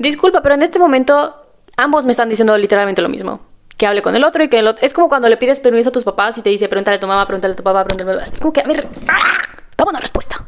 Disculpa, 0.00 0.40
pero 0.40 0.54
en 0.54 0.62
este 0.62 0.78
momento 0.78 1.36
ambos 1.76 2.06
me 2.06 2.12
están 2.12 2.30
diciendo 2.30 2.56
literalmente 2.56 3.02
lo 3.02 3.10
mismo. 3.10 3.40
Que 3.76 3.86
hable 3.86 4.00
con 4.00 4.16
el 4.16 4.24
otro 4.24 4.42
y 4.42 4.48
que 4.48 4.58
el 4.58 4.66
otro... 4.66 4.82
Es 4.82 4.94
como 4.94 5.10
cuando 5.10 5.28
le 5.28 5.36
pides 5.36 5.60
permiso 5.60 5.90
a 5.90 5.92
tus 5.92 6.04
papás 6.04 6.38
y 6.38 6.42
te 6.42 6.48
dice, 6.48 6.70
pregúntale 6.70 6.96
a 6.96 7.00
tu 7.00 7.06
mamá, 7.06 7.26
pregúntale 7.26 7.52
a 7.52 7.56
tu 7.58 7.62
papá, 7.62 7.84
pregúntale 7.84 8.22
a 8.22 8.24
tu 8.24 8.32
Es 8.32 8.38
como 8.38 8.50
que, 8.50 8.62
a 8.62 8.66
ver, 8.66 8.88
¡ah! 9.08 9.18
dame 9.76 9.90
una 9.90 10.00
respuesta. 10.00 10.42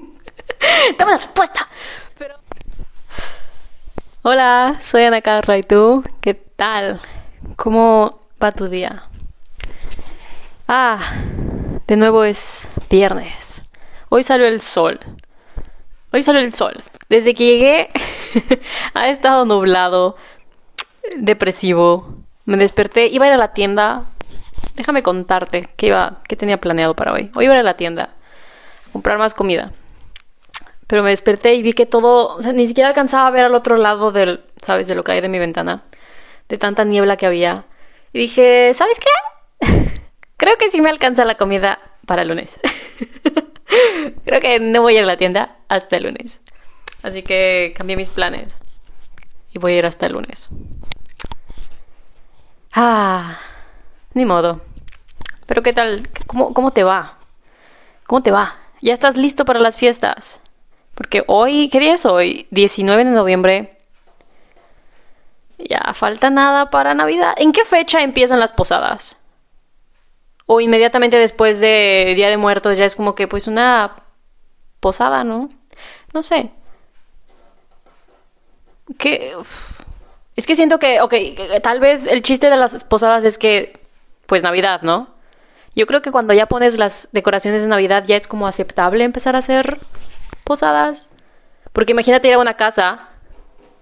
dame 0.98 1.12
una 1.12 1.16
respuesta. 1.16 1.66
Pero... 2.18 2.34
Hola, 4.20 4.74
soy 4.82 5.04
Ana 5.04 5.22
Carra 5.22 5.56
y 5.56 5.62
tú, 5.62 6.04
¿qué 6.20 6.34
tal? 6.34 7.00
¿Cómo 7.56 8.20
va 8.42 8.52
tu 8.52 8.68
día? 8.68 9.04
Ah, 10.68 10.98
de 11.86 11.96
nuevo 11.96 12.22
es 12.22 12.68
viernes. 12.90 13.62
Hoy 14.10 14.24
salió 14.24 14.46
el 14.46 14.60
sol. 14.60 15.00
Hoy 16.14 16.22
salió 16.22 16.40
el 16.40 16.54
sol. 16.54 16.80
Desde 17.08 17.34
que 17.34 17.44
llegué 17.44 17.90
ha 18.94 19.08
estado 19.08 19.44
nublado, 19.46 20.14
depresivo. 21.16 22.06
Me 22.44 22.56
desperté, 22.56 23.08
iba 23.08 23.24
a 23.24 23.28
ir 23.28 23.34
a 23.34 23.36
la 23.36 23.52
tienda. 23.52 24.04
Déjame 24.76 25.02
contarte 25.02 25.68
qué 25.76 25.88
iba, 25.88 26.20
qué 26.28 26.36
tenía 26.36 26.60
planeado 26.60 26.94
para 26.94 27.12
hoy. 27.12 27.32
Hoy 27.34 27.46
iba 27.46 27.54
a 27.54 27.56
ir 27.56 27.60
a 27.62 27.64
la 27.64 27.76
tienda 27.76 28.10
a 28.86 28.92
comprar 28.92 29.18
más 29.18 29.34
comida. 29.34 29.72
Pero 30.86 31.02
me 31.02 31.10
desperté 31.10 31.54
y 31.56 31.62
vi 31.62 31.72
que 31.72 31.84
todo, 31.84 32.36
o 32.36 32.42
sea, 32.42 32.52
ni 32.52 32.68
siquiera 32.68 32.86
alcanzaba 32.90 33.26
a 33.26 33.32
ver 33.32 33.46
al 33.46 33.54
otro 33.56 33.76
lado 33.76 34.12
del, 34.12 34.44
¿sabes? 34.62 34.86
De 34.86 34.94
lo 34.94 35.02
que 35.02 35.10
hay 35.10 35.20
de 35.20 35.28
mi 35.28 35.40
ventana. 35.40 35.82
De 36.48 36.58
tanta 36.58 36.84
niebla 36.84 37.16
que 37.16 37.26
había. 37.26 37.64
Y 38.12 38.20
dije, 38.20 38.72
¿sabes 38.74 39.00
qué? 39.00 39.66
Creo 40.36 40.58
que 40.58 40.70
sí 40.70 40.80
me 40.80 40.90
alcanza 40.90 41.24
la 41.24 41.34
comida 41.34 41.80
para 42.06 42.22
el 42.22 42.28
lunes. 42.28 42.60
Creo 44.24 44.40
que 44.40 44.60
no 44.60 44.82
voy 44.82 44.94
a 44.94 44.98
ir 44.98 45.04
a 45.04 45.06
la 45.06 45.16
tienda 45.16 45.56
hasta 45.68 45.96
el 45.96 46.04
lunes. 46.04 46.40
Así 47.02 47.22
que 47.22 47.74
cambié 47.76 47.96
mis 47.96 48.08
planes. 48.08 48.54
Y 49.52 49.58
voy 49.58 49.72
a 49.72 49.78
ir 49.78 49.86
hasta 49.86 50.06
el 50.06 50.12
lunes. 50.14 50.48
Ah, 52.72 53.38
ni 54.14 54.24
modo. 54.24 54.60
Pero 55.46 55.62
¿qué 55.62 55.72
tal? 55.72 56.08
¿Cómo, 56.26 56.54
cómo 56.54 56.72
te 56.72 56.82
va? 56.82 57.18
¿Cómo 58.06 58.22
te 58.22 58.30
va? 58.30 58.56
¿Ya 58.80 58.94
estás 58.94 59.16
listo 59.16 59.44
para 59.44 59.60
las 59.60 59.76
fiestas? 59.76 60.40
Porque 60.94 61.24
hoy, 61.26 61.68
¿qué 61.68 61.80
día 61.80 61.94
es 61.94 62.06
hoy? 62.06 62.46
19 62.50 63.04
de 63.04 63.10
noviembre. 63.10 63.78
Ya 65.58 65.92
falta 65.94 66.30
nada 66.30 66.70
para 66.70 66.94
Navidad. 66.94 67.34
¿En 67.36 67.52
qué 67.52 67.64
fecha 67.64 68.02
empiezan 68.02 68.40
las 68.40 68.52
posadas? 68.52 69.16
O 70.46 70.60
inmediatamente 70.60 71.16
después 71.16 71.60
de 71.60 72.12
Día 72.16 72.28
de 72.28 72.36
Muertos 72.36 72.76
ya 72.76 72.84
es 72.84 72.96
como 72.96 73.14
que 73.14 73.28
pues 73.28 73.46
una 73.46 73.96
posada, 74.80 75.24
¿no? 75.24 75.48
No 76.12 76.22
sé. 76.22 76.50
Que... 78.98 79.34
Es 80.36 80.46
que 80.46 80.56
siento 80.56 80.78
que, 80.78 81.00
ok, 81.00 81.14
tal 81.62 81.78
vez 81.78 82.06
el 82.06 82.22
chiste 82.22 82.50
de 82.50 82.56
las 82.56 82.82
posadas 82.84 83.24
es 83.24 83.38
que, 83.38 83.78
pues 84.26 84.42
Navidad, 84.42 84.82
¿no? 84.82 85.14
Yo 85.76 85.86
creo 85.86 86.02
que 86.02 86.10
cuando 86.10 86.34
ya 86.34 86.46
pones 86.46 86.76
las 86.76 87.08
decoraciones 87.12 87.62
de 87.62 87.68
Navidad 87.68 88.04
ya 88.04 88.16
es 88.16 88.26
como 88.26 88.46
aceptable 88.46 89.04
empezar 89.04 89.36
a 89.36 89.38
hacer 89.38 89.80
posadas. 90.44 91.08
Porque 91.72 91.92
imagínate 91.92 92.28
ir 92.28 92.34
a 92.34 92.38
una 92.38 92.56
casa, 92.56 93.08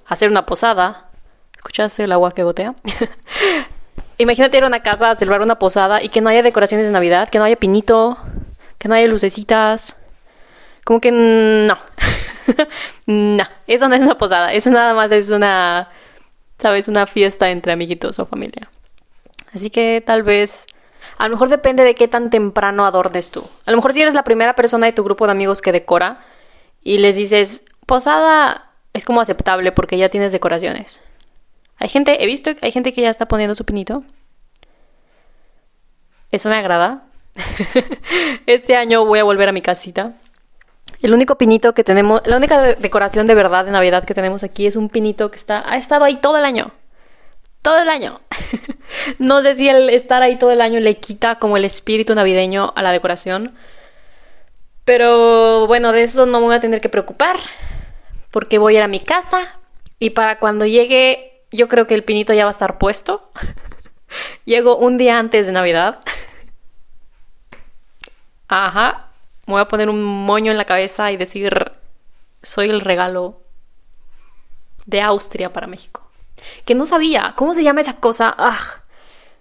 hacer 0.07 0.31
una 0.31 0.47
posada. 0.47 1.11
¿Escuchaste 1.57 2.05
el 2.05 2.13
agua 2.13 2.33
que 2.33 2.45
gotea? 2.45 2.75
imagínate 4.23 4.57
ir 4.57 4.65
a 4.65 4.67
una 4.67 4.83
casa 4.83 5.11
a 5.11 5.17
celebrar 5.17 5.43
una 5.43 5.59
posada 5.59 6.03
y 6.03 6.09
que 6.09 6.21
no 6.21 6.29
haya 6.29 6.43
decoraciones 6.43 6.87
de 6.87 6.93
Navidad, 6.93 7.29
que 7.29 7.39
no 7.39 7.45
haya 7.45 7.57
pinito, 7.57 8.19
que 8.79 8.89
no 8.89 8.95
haya 8.95 9.07
lucecitas. 9.07 9.97
Como 10.85 11.01
que 11.01 11.13
no. 11.13 11.79
no, 13.07 13.45
eso 13.67 13.89
no 13.89 13.95
es 13.95 14.03
una 14.03 14.19
posada, 14.19 14.53
eso 14.53 14.71
nada 14.71 14.95
más 14.95 15.13
es 15.13 15.31
una, 15.31 15.89
sabes, 16.59 16.89
una 16.89 17.07
fiesta 17.07 17.51
entre 17.51 17.73
amiguitos 17.73 18.19
o 18.19 18.27
familia. 18.27 18.69
Así 19.55 19.71
que 19.71 20.03
tal 20.05 20.23
vez, 20.23 20.67
a 21.19 21.29
lo 21.29 21.35
mejor 21.35 21.49
depende 21.49 21.85
de 21.85 21.95
qué 21.95 22.09
tan 22.09 22.31
temprano 22.31 22.87
adornes 22.87 23.31
tú. 23.31 23.49
A 23.67 23.71
lo 23.71 23.77
mejor 23.77 23.93
si 23.93 24.03
eres 24.03 24.15
la 24.15 24.25
primera 24.25 24.55
persona 24.55 24.87
de 24.87 24.93
tu 24.93 25.05
grupo 25.05 25.27
de 25.27 25.33
amigos 25.33 25.63
que 25.63 25.73
decora, 25.73 26.25
y 26.83 26.99
les 26.99 27.17
dices, 27.17 27.65
posada 27.87 28.71
es 28.93 29.05
como 29.05 29.21
aceptable 29.21 29.73
porque 29.73 29.99
ya 29.99 30.09
tienes 30.09 30.33
decoraciones. 30.33 31.01
Hay 31.83 31.89
gente, 31.89 32.23
he 32.23 32.27
visto 32.27 32.53
hay 32.61 32.71
gente 32.71 32.93
que 32.93 33.01
ya 33.01 33.11
está 33.11 33.27
poniendo 33.27 33.57
su 33.57 33.65
pinito. 33.65 34.05
Eso 36.31 36.49
me 36.49 36.55
agrada. 36.55 37.03
este 38.47 38.77
año 38.77 39.05
voy 39.05 39.19
a 39.19 39.25
volver 39.25 39.49
a 39.49 39.53
mi 39.53 39.63
casita. 39.63 40.13
El 41.03 41.13
único 41.13 41.37
pinito 41.37 41.75
que 41.75 41.83
tenemos, 41.83 42.23
la 42.25 42.37
única 42.37 42.63
decoración 42.77 43.27
de 43.27 43.35
verdad 43.35 43.65
de 43.65 43.73
Navidad 43.73 44.05
que 44.05 44.15
tenemos 44.15 44.45
aquí 44.45 44.69
es 44.69 44.77
un 44.77 44.91
pinito 44.91 45.33
que 45.33 45.37
está, 45.37 45.65
ha 45.69 45.77
estado 45.77 46.05
ahí 46.05 46.15
todo 46.21 46.39
el 46.39 46.45
año. 46.45 46.71
Todo 47.63 47.81
el 47.81 47.89
año. 47.89 48.21
no 49.19 49.43
sé 49.43 49.57
si 49.57 49.69
el 49.69 49.91
estar 49.91 50.23
ahí 50.23 50.39
todo 50.39 50.53
el 50.53 50.61
año 50.61 50.79
le 50.79 50.95
quita 50.99 51.41
como 51.41 51.57
el 51.57 51.65
espíritu 51.65 52.15
navideño 52.15 52.73
a 52.77 52.83
la 52.83 52.93
decoración. 52.93 53.57
Pero 54.85 55.67
bueno, 55.67 55.91
de 55.91 56.05
eso 56.05 56.27
no 56.27 56.39
me 56.39 56.47
voy 56.47 56.55
a 56.55 56.61
tener 56.61 56.81
que 56.81 56.89
preocupar 56.89 57.41
porque 58.31 58.59
voy 58.59 58.77
a 58.77 58.79
ir 58.79 58.85
a 58.85 58.89
mi 58.89 59.01
casa 59.01 59.59
y 59.99 60.11
para 60.11 60.39
cuando 60.39 60.65
llegue 60.65 61.32
yo 61.53 61.69
creo 61.69 61.87
que 61.87 61.95
el 61.95 62.05
pinito 62.05 62.33
ya 62.33 62.45
va 62.45 62.51
a 62.51 62.53
estar 62.53 62.79
puesto. 62.79 63.31
Llego 64.45 64.77
un 64.77 64.99
día 64.99 65.19
antes 65.19 65.47
de 65.47 65.53
Navidad. 65.53 66.01
Ajá. 68.49 69.09
Me 69.47 69.55
voy 69.55 69.63
a 69.63 69.69
poner 69.69 69.89
un 69.89 70.03
moño 70.03 70.53
en 70.53 70.59
la 70.59 70.65
cabeza 70.65 71.11
y 71.13 71.17
decir, 71.17 71.73
soy 72.43 72.69
el 72.69 72.81
regalo 72.81 73.41
de 74.87 75.01
Austria 75.01 75.53
para 75.53 75.67
México. 75.67 76.09
Que 76.65 76.75
no 76.75 76.87
sabía. 76.87 77.35
¿Cómo 77.37 77.55
se 77.55 77.63
llama 77.63 77.81
esa 77.81 77.95
cosa? 77.95 78.35
Ah, 78.37 78.83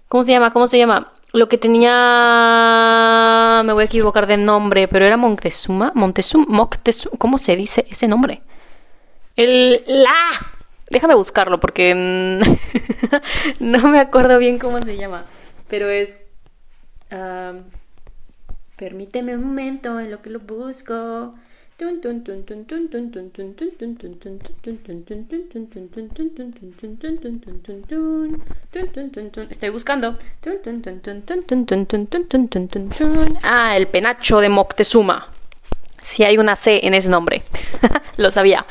¿Cómo 0.08 0.24
se 0.24 0.32
llama? 0.32 0.52
¿Cómo 0.52 0.68
se 0.68 0.78
llama? 0.78 1.14
lo 1.34 1.48
que 1.48 1.58
tenía, 1.58 1.92
me 3.66 3.74
voy 3.74 3.84
a 3.84 3.86
equivocar 3.86 4.28
de 4.28 4.38
nombre, 4.38 4.88
pero 4.88 5.06
era 5.06 5.18
Montezuma, 5.18 5.92
Montezuma, 5.96 6.46
Moctezuma, 6.50 7.18
¿cómo 7.18 7.38
se 7.38 7.56
dice 7.56 7.86
ese 7.90 8.08
nombre? 8.08 8.42
El 9.38 9.82
la, 9.88 10.14
déjame 10.92 11.16
buscarlo 11.16 11.60
porque 11.60 11.96
no 13.60 13.88
me 13.88 14.00
acuerdo 14.00 14.38
bien 14.38 14.60
cómo 14.60 14.82
se 14.82 14.98
llama, 14.98 15.26
pero 15.68 15.90
es, 15.90 16.22
permíteme 18.76 19.36
un 19.36 19.44
momento 19.44 20.00
en 20.00 20.12
lo 20.12 20.22
que 20.22 20.30
lo 20.30 20.40
busco. 20.40 21.34
Estoy 29.50 29.70
buscando. 29.70 30.18
Ah, 33.42 33.76
el 33.76 33.88
penacho 33.88 34.40
de 34.40 34.50
Moctezuma. 34.50 35.28
Si 36.04 36.24
hay 36.24 36.38
una 36.38 36.56
C 36.56 36.82
en 36.84 36.94
ese 36.94 37.10
nombre. 37.10 37.42
Lo 38.18 38.30
sabía. 38.30 38.66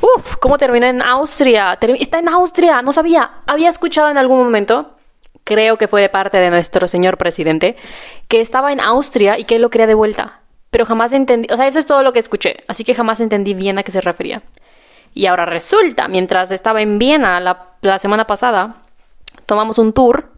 Uf, 0.00 0.36
¿cómo 0.36 0.58
terminó 0.58 0.86
en 0.86 1.02
Austria? 1.02 1.78
Está 1.98 2.18
en 2.18 2.28
Austria, 2.28 2.82
no 2.82 2.92
sabía. 2.92 3.30
Había 3.46 3.68
escuchado 3.68 4.08
en 4.10 4.18
algún 4.18 4.38
momento, 4.38 4.96
creo 5.44 5.76
que 5.76 5.88
fue 5.88 6.02
de 6.02 6.08
parte 6.08 6.38
de 6.38 6.50
nuestro 6.50 6.86
señor 6.88 7.18
presidente, 7.18 7.76
que 8.28 8.40
estaba 8.40 8.72
en 8.72 8.80
Austria 8.80 9.38
y 9.38 9.44
que 9.44 9.56
él 9.56 9.62
lo 9.62 9.70
quería 9.70 9.86
de 9.86 9.94
vuelta 9.94 10.40
pero 10.70 10.84
jamás 10.84 11.12
entendí, 11.12 11.48
o 11.52 11.56
sea, 11.56 11.66
eso 11.66 11.78
es 11.78 11.86
todo 11.86 12.02
lo 12.02 12.12
que 12.12 12.18
escuché, 12.18 12.64
así 12.68 12.84
que 12.84 12.94
jamás 12.94 13.20
entendí 13.20 13.54
bien 13.54 13.78
a 13.78 13.82
qué 13.82 13.92
se 13.92 14.00
refería. 14.00 14.42
Y 15.14 15.26
ahora 15.26 15.46
resulta, 15.46 16.08
mientras 16.08 16.52
estaba 16.52 16.82
en 16.82 16.98
Viena 16.98 17.40
la, 17.40 17.98
semana 17.98 18.26
pasada, 18.26 18.82
tomamos 19.46 19.78
un 19.78 19.92
tour, 19.92 20.30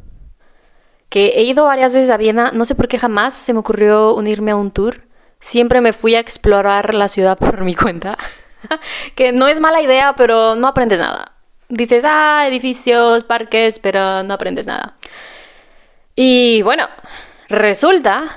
que 1.08 1.28
he 1.36 1.42
ido 1.42 1.64
varias 1.64 1.92
veces 1.92 2.10
a 2.10 2.16
Viena, 2.16 2.52
no 2.52 2.64
sé 2.64 2.76
por 2.76 2.86
qué 2.86 2.98
jamás 2.98 3.34
se 3.34 3.52
me 3.52 3.58
ocurrió 3.58 4.14
unirme 4.14 4.52
a 4.52 4.56
un 4.56 4.70
tour, 4.70 5.02
siempre 5.40 5.80
me 5.80 5.92
fui 5.92 6.14
a 6.14 6.20
explorar 6.20 6.94
la 6.94 7.08
ciudad 7.08 7.36
por 7.38 7.64
mi 7.64 7.74
cuenta, 7.74 8.16
que 9.14 9.32
no 9.32 9.48
es 9.48 9.60
mala 9.60 9.80
idea, 9.80 10.14
pero 10.16 10.54
no 10.56 10.68
aprendes 10.68 10.98
nada. 10.98 11.32
Dices, 11.68 12.04
ah, 12.06 12.44
edificios, 12.46 13.24
parques, 13.24 13.78
pero 13.78 14.22
no 14.22 14.34
aprendes 14.34 14.66
nada. 14.66 14.96
Y 16.16 16.62
bueno, 16.62 16.88
resulta 17.48 18.36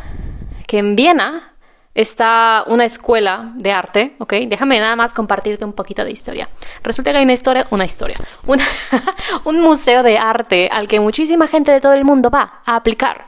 que 0.68 0.78
en 0.78 0.96
Viena 0.96 1.54
está 1.96 2.64
una 2.68 2.86
escuela 2.86 3.52
de 3.56 3.72
arte, 3.72 4.16
¿ok? 4.20 4.34
Déjame 4.48 4.80
nada 4.80 4.96
más 4.96 5.14
compartirte 5.14 5.64
un 5.66 5.74
poquito 5.74 6.04
de 6.04 6.12
historia. 6.12 6.50
Resulta 6.84 7.12
que 7.12 7.18
hay 7.18 7.24
una 7.24 7.34
historia, 7.34 7.68
una 7.70 7.86
historia, 7.86 8.18
un 9.44 9.62
museo 9.62 10.04
de 10.04 10.18
arte 10.18 10.70
al 10.72 10.88
que 10.88 11.00
muchísima 11.00 11.48
gente 11.48 11.72
de 11.72 11.82
todo 11.82 11.94
el 11.94 12.06
mundo 12.06 12.30
va 12.30 12.62
a 12.66 12.76
aplicar, 12.76 13.28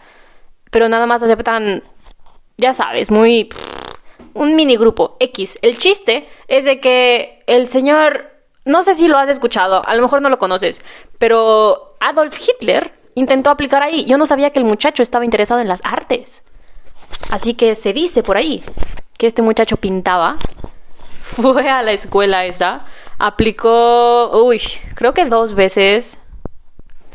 pero 0.71 0.89
nada 0.89 1.05
más 1.05 1.21
aceptan, 1.23 1.83
ya 2.57 2.73
sabes, 2.73 3.11
muy... 3.11 3.49
un 4.35 4.55
mini 4.55 4.77
grupo 4.77 5.17
X. 5.19 5.57
El 5.63 5.77
chiste 5.77 6.29
es 6.47 6.65
de 6.65 6.79
que 6.79 7.43
el 7.47 7.67
señor, 7.67 8.31
no 8.65 8.83
sé 8.83 8.93
si 8.93 9.07
lo 9.07 9.17
has 9.17 9.29
escuchado, 9.29 9.81
a 9.83 9.95
lo 9.95 10.03
mejor 10.03 10.21
no 10.21 10.29
lo 10.29 10.37
conoces, 10.37 10.85
pero 11.17 11.95
Adolf 11.99 12.37
Hitler 12.39 12.91
intentó 13.15 13.49
aplicar 13.49 13.81
ahí. 13.81 14.05
Yo 14.05 14.17
no 14.17 14.25
sabía 14.25 14.51
que 14.51 14.59
el 14.59 14.65
muchacho 14.65 15.01
estaba 15.01 15.25
interesado 15.25 15.61
en 15.61 15.67
las 15.67 15.81
artes. 15.83 16.43
Así 17.31 17.53
que 17.53 17.75
se 17.75 17.93
dice 17.93 18.21
por 18.21 18.37
ahí 18.37 18.61
que 19.17 19.27
este 19.27 19.41
muchacho 19.41 19.77
pintaba, 19.77 20.37
fue 21.21 21.69
a 21.69 21.81
la 21.81 21.93
escuela 21.93 22.45
esa, 22.45 22.85
aplicó, 23.17 24.43
uy, 24.43 24.61
creo 24.95 25.13
que 25.13 25.25
dos 25.25 25.55
veces 25.55 26.19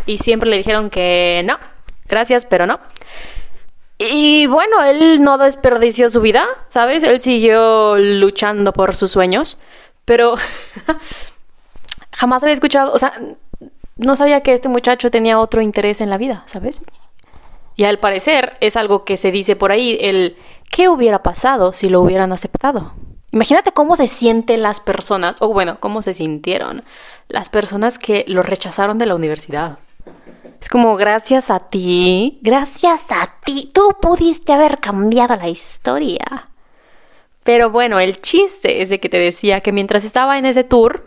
y 0.07 0.19
siempre 0.19 0.49
le 0.49 0.57
dijeron 0.57 0.89
que 0.89 1.43
no, 1.45 1.59
gracias, 2.09 2.47
pero 2.47 2.67
no. 2.67 2.81
Y 4.03 4.47
bueno, 4.47 4.83
él 4.83 5.23
no 5.23 5.37
desperdició 5.37 6.09
su 6.09 6.23
vida, 6.23 6.47
¿sabes? 6.69 7.05
Él 7.05 7.21
siguió 7.21 7.99
luchando 7.99 8.73
por 8.73 8.97
sus 8.97 9.11
sueños, 9.11 9.61
pero 10.07 10.37
jamás 12.11 12.43
había 12.43 12.55
escuchado, 12.55 12.95
o 12.95 12.99
sea, 12.99 13.13
no 13.97 14.17
sabía 14.17 14.41
que 14.41 14.55
este 14.55 14.71
muchacho 14.71 15.11
tenía 15.11 15.39
otro 15.39 15.61
interés 15.61 16.01
en 16.01 16.09
la 16.09 16.17
vida, 16.17 16.45
¿sabes? 16.47 16.81
Y 17.77 17.85
al 17.85 17.99
parecer 17.99 18.57
es 18.61 18.77
algo 18.77 19.05
que 19.05 19.19
se 19.19 19.33
dice 19.33 19.55
por 19.55 19.71
ahí, 19.71 19.99
el 20.01 20.39
¿qué 20.71 20.89
hubiera 20.89 21.23
pasado 21.23 21.75
si 21.75 21.91
lo 21.91 22.01
hubieran 22.01 22.33
aceptado? 22.33 22.95
Imagínate 23.33 23.73
cómo 23.73 23.97
se 23.97 24.07
sienten 24.07 24.63
las 24.63 24.81
personas, 24.81 25.37
o 25.41 25.53
bueno, 25.53 25.79
cómo 25.79 26.01
se 26.01 26.15
sintieron 26.15 26.85
las 27.29 27.51
personas 27.51 27.99
que 27.99 28.25
lo 28.29 28.43
rechazaron 28.43 28.97
de 28.97 29.05
la 29.05 29.15
universidad. 29.15 29.79
Es 30.61 30.69
como 30.69 30.97
gracias 30.97 31.51
a 31.51 31.71
ti, 31.71 32.39
gracias 32.43 33.07
a 33.11 33.35
ti, 33.43 33.71
tú 33.73 33.97
pudiste 34.01 34.53
haber 34.53 34.79
cambiado 34.79 35.35
la 35.37 35.49
historia. 35.49 36.51
Pero 37.45 37.71
bueno, 37.71 37.99
el 37.99 38.21
chiste 38.21 38.83
es 38.83 38.91
de 38.91 39.01
que 39.01 39.09
te 39.09 39.19
decía 39.19 39.61
que 39.61 39.73
mientras 39.73 40.05
estaba 40.05 40.37
en 40.37 40.45
ese 40.45 40.63
tour, 40.63 41.07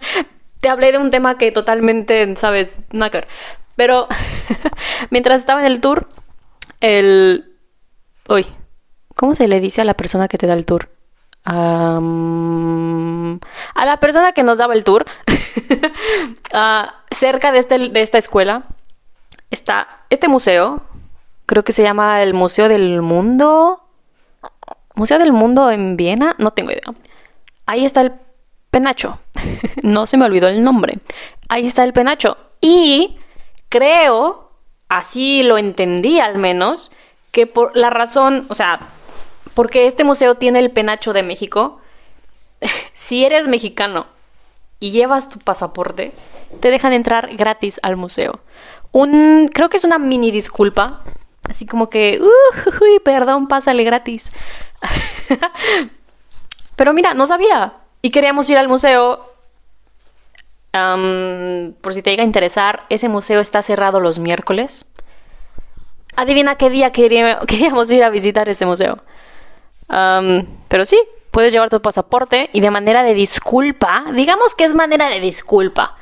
te 0.60 0.70
hablé 0.70 0.92
de 0.92 0.98
un 0.98 1.10
tema 1.10 1.36
que 1.36 1.52
totalmente, 1.52 2.34
sabes, 2.36 2.84
no 2.90 3.10
que. 3.10 3.26
Pero 3.76 4.08
mientras 5.10 5.40
estaba 5.40 5.60
en 5.60 5.66
el 5.66 5.82
tour, 5.82 6.08
el... 6.80 7.54
Uy, 8.30 8.46
¿cómo 9.14 9.34
se 9.34 9.46
le 9.46 9.60
dice 9.60 9.82
a 9.82 9.84
la 9.84 9.94
persona 9.94 10.26
que 10.26 10.38
te 10.38 10.46
da 10.46 10.54
el 10.54 10.64
tour? 10.64 10.88
a 11.48 12.00
la 13.84 14.00
persona 14.00 14.32
que 14.32 14.42
nos 14.42 14.58
daba 14.58 14.74
el 14.74 14.82
tour, 14.82 15.06
uh, 15.28 16.86
cerca 17.14 17.52
de, 17.52 17.60
este, 17.60 17.78
de 17.78 18.02
esta 18.02 18.18
escuela, 18.18 18.64
está 19.50 20.04
este 20.10 20.28
museo, 20.28 20.82
creo 21.46 21.64
que 21.64 21.72
se 21.72 21.82
llama 21.82 22.22
el 22.22 22.34
Museo 22.34 22.68
del 22.68 23.02
Mundo. 23.02 23.82
Museo 24.94 25.18
del 25.18 25.32
Mundo 25.32 25.70
en 25.70 25.96
Viena, 25.96 26.34
no 26.38 26.52
tengo 26.52 26.70
idea. 26.70 26.94
Ahí 27.66 27.84
está 27.84 28.00
el 28.00 28.12
penacho. 28.70 29.18
no 29.82 30.06
se 30.06 30.16
me 30.16 30.24
olvidó 30.24 30.48
el 30.48 30.62
nombre. 30.62 30.98
Ahí 31.48 31.66
está 31.66 31.84
el 31.84 31.92
penacho. 31.92 32.36
Y 32.60 33.16
creo, 33.68 34.50
así 34.88 35.42
lo 35.42 35.58
entendí 35.58 36.20
al 36.20 36.38
menos, 36.38 36.90
que 37.32 37.46
por 37.46 37.76
la 37.76 37.90
razón, 37.90 38.46
o 38.48 38.54
sea, 38.54 38.80
porque 39.54 39.86
este 39.86 40.04
museo 40.04 40.34
tiene 40.34 40.58
el 40.58 40.70
penacho 40.70 41.12
de 41.12 41.22
México, 41.22 41.80
si 42.94 43.24
eres 43.24 43.46
mexicano 43.46 44.06
y 44.80 44.90
llevas 44.90 45.28
tu 45.28 45.38
pasaporte, 45.38 46.12
te 46.60 46.70
dejan 46.70 46.92
entrar 46.92 47.36
gratis 47.36 47.80
al 47.82 47.96
museo. 47.96 48.40
Un, 48.96 49.50
creo 49.52 49.68
que 49.68 49.76
es 49.76 49.84
una 49.84 49.98
mini 49.98 50.30
disculpa, 50.30 51.02
así 51.50 51.66
como 51.66 51.90
que, 51.90 52.18
uy, 52.80 52.98
perdón, 53.04 53.46
pásale 53.46 53.84
gratis. 53.84 54.32
Pero 56.76 56.94
mira, 56.94 57.12
no 57.12 57.26
sabía. 57.26 57.74
Y 58.00 58.08
queríamos 58.08 58.48
ir 58.48 58.56
al 58.56 58.68
museo. 58.68 59.34
por 60.72 61.92
si 61.92 62.00
te 62.00 62.08
llega 62.08 62.22
a 62.22 62.26
interesar, 62.26 62.86
ese 62.88 63.10
museo 63.10 63.40
está 63.40 63.60
cerrado 63.60 64.00
los 64.00 64.18
miércoles. 64.18 64.86
Adivina 66.16 66.54
qué 66.54 66.70
día 66.70 66.90
queríamos 67.46 67.90
ir 67.90 68.02
a 68.02 68.08
visitar 68.08 68.48
ese 68.48 68.64
museo. 68.64 68.96
pero 69.88 70.86
sí, 70.86 70.98
puedes 71.32 71.52
llevar 71.52 71.68
tu 71.68 71.82
pasaporte 71.82 72.48
y 72.54 72.62
de 72.62 72.70
manera 72.70 73.02
de 73.02 73.12
disculpa, 73.12 74.06
digamos 74.14 74.54
que 74.54 74.64
es 74.64 74.72
manera 74.72 75.10
de 75.10 75.20
disculpa, 75.20 75.98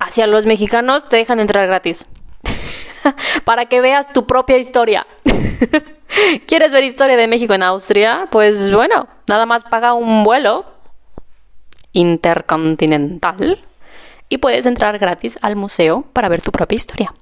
hacia 0.00 0.26
los 0.26 0.46
mexicanos 0.46 1.08
te 1.08 1.16
dejan 1.16 1.38
entrar 1.38 1.66
gratis. 1.66 2.06
Para 3.44 3.66
que 3.66 3.80
veas 3.80 4.12
tu 4.12 4.26
propia 4.26 4.58
historia. 4.58 5.06
¿Quieres 6.46 6.72
ver 6.72 6.82
historia 6.82 7.16
de 7.16 7.28
México 7.28 7.54
en 7.54 7.62
Austria? 7.62 8.26
Pues 8.30 8.72
bueno, 8.72 9.06
nada 9.28 9.46
más 9.46 9.62
paga 9.62 9.94
un 9.94 10.24
vuelo 10.24 10.64
intercontinental 11.92 13.64
y 14.28 14.38
puedes 14.38 14.66
entrar 14.66 14.98
gratis 14.98 15.38
al 15.42 15.56
museo 15.56 16.04
para 16.12 16.28
ver 16.28 16.42
tu 16.42 16.50
propia 16.50 16.76
historia. 16.76 17.12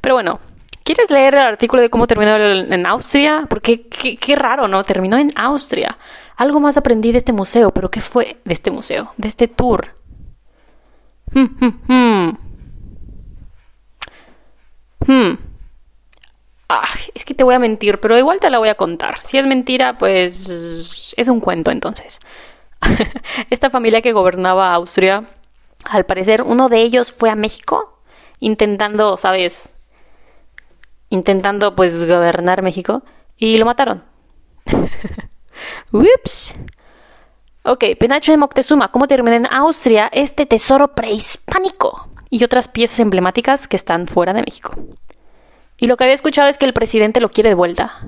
Pero 0.00 0.14
bueno, 0.14 0.40
¿quieres 0.84 1.10
leer 1.10 1.34
el 1.34 1.40
artículo 1.40 1.82
de 1.82 1.90
cómo 1.90 2.06
terminó 2.06 2.36
en 2.36 2.86
Austria? 2.86 3.46
Porque 3.48 3.88
qué, 3.88 4.36
raro, 4.36 4.68
¿no? 4.68 4.82
Terminó 4.82 5.18
en 5.18 5.32
Austria. 5.36 5.98
Algo 6.36 6.60
más 6.60 6.76
aprendí 6.76 7.12
de 7.12 7.18
este 7.18 7.32
museo, 7.32 7.70
pero 7.72 7.90
¿qué 7.90 8.00
fue 8.00 8.38
de 8.44 8.54
este 8.54 8.70
museo? 8.70 9.12
De 9.16 9.28
este 9.28 9.48
tour. 9.48 9.97
Hmm, 11.32 11.46
hmm, 11.60 11.72
hmm. 11.88 12.38
Hmm. 15.06 15.38
es 17.14 17.24
que 17.24 17.34
te 17.34 17.44
voy 17.44 17.54
a 17.54 17.58
mentir, 17.58 18.00
pero 18.00 18.18
igual 18.18 18.40
te 18.40 18.50
la 18.50 18.58
voy 18.58 18.68
a 18.68 18.74
contar. 18.74 19.22
Si 19.22 19.38
es 19.38 19.46
mentira, 19.46 19.98
pues 19.98 21.14
es 21.16 21.28
un 21.28 21.40
cuento 21.40 21.70
entonces. 21.70 22.20
Esta 23.50 23.70
familia 23.70 24.02
que 24.02 24.12
gobernaba 24.12 24.74
Austria, 24.74 25.24
al 25.88 26.06
parecer 26.06 26.42
uno 26.42 26.68
de 26.68 26.80
ellos 26.82 27.12
fue 27.12 27.30
a 27.30 27.36
México 27.36 28.00
intentando, 28.40 29.16
¿sabes? 29.16 29.76
Intentando 31.10 31.74
pues 31.74 32.06
gobernar 32.06 32.62
México 32.62 33.02
y 33.36 33.58
lo 33.58 33.64
mataron. 33.64 34.04
Ups. 35.92 36.54
Ok, 37.68 37.84
Penacho 38.00 38.32
de 38.32 38.38
Moctezuma, 38.38 38.90
¿cómo 38.90 39.06
termina 39.06 39.36
en 39.36 39.46
Austria 39.52 40.08
este 40.10 40.46
tesoro 40.46 40.94
prehispánico? 40.94 42.08
Y 42.30 42.42
otras 42.42 42.66
piezas 42.66 42.98
emblemáticas 42.98 43.68
que 43.68 43.76
están 43.76 44.08
fuera 44.08 44.32
de 44.32 44.40
México. 44.40 44.74
Y 45.76 45.86
lo 45.86 45.98
que 45.98 46.04
había 46.04 46.14
escuchado 46.14 46.48
es 46.48 46.56
que 46.56 46.64
el 46.64 46.72
presidente 46.72 47.20
lo 47.20 47.28
quiere 47.28 47.50
de 47.50 47.54
vuelta. 47.54 48.00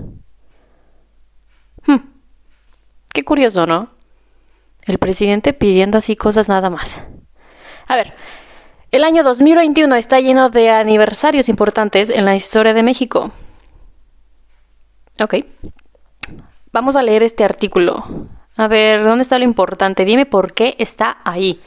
Hmm. 1.86 1.98
Qué 3.12 3.22
curioso, 3.22 3.66
¿no? 3.66 3.90
El 4.86 4.96
presidente 4.96 5.52
pidiendo 5.52 5.98
así 5.98 6.16
cosas 6.16 6.48
nada 6.48 6.70
más. 6.70 6.98
A 7.86 7.96
ver, 7.96 8.14
el 8.90 9.04
año 9.04 9.22
2021 9.22 9.94
está 9.94 10.20
lleno 10.20 10.48
de 10.48 10.70
aniversarios 10.70 11.50
importantes 11.50 12.08
en 12.08 12.24
la 12.24 12.34
historia 12.34 12.72
de 12.72 12.82
México. 12.82 13.30
Ok. 15.20 15.34
Vamos 16.72 16.96
a 16.96 17.02
leer 17.02 17.22
este 17.22 17.44
artículo. 17.44 18.39
A 18.60 18.68
ver, 18.68 19.02
¿dónde 19.02 19.22
está 19.22 19.38
lo 19.38 19.44
importante? 19.44 20.04
Dime 20.04 20.26
por 20.26 20.52
qué 20.52 20.74
está 20.78 21.16
ahí. 21.24 21.62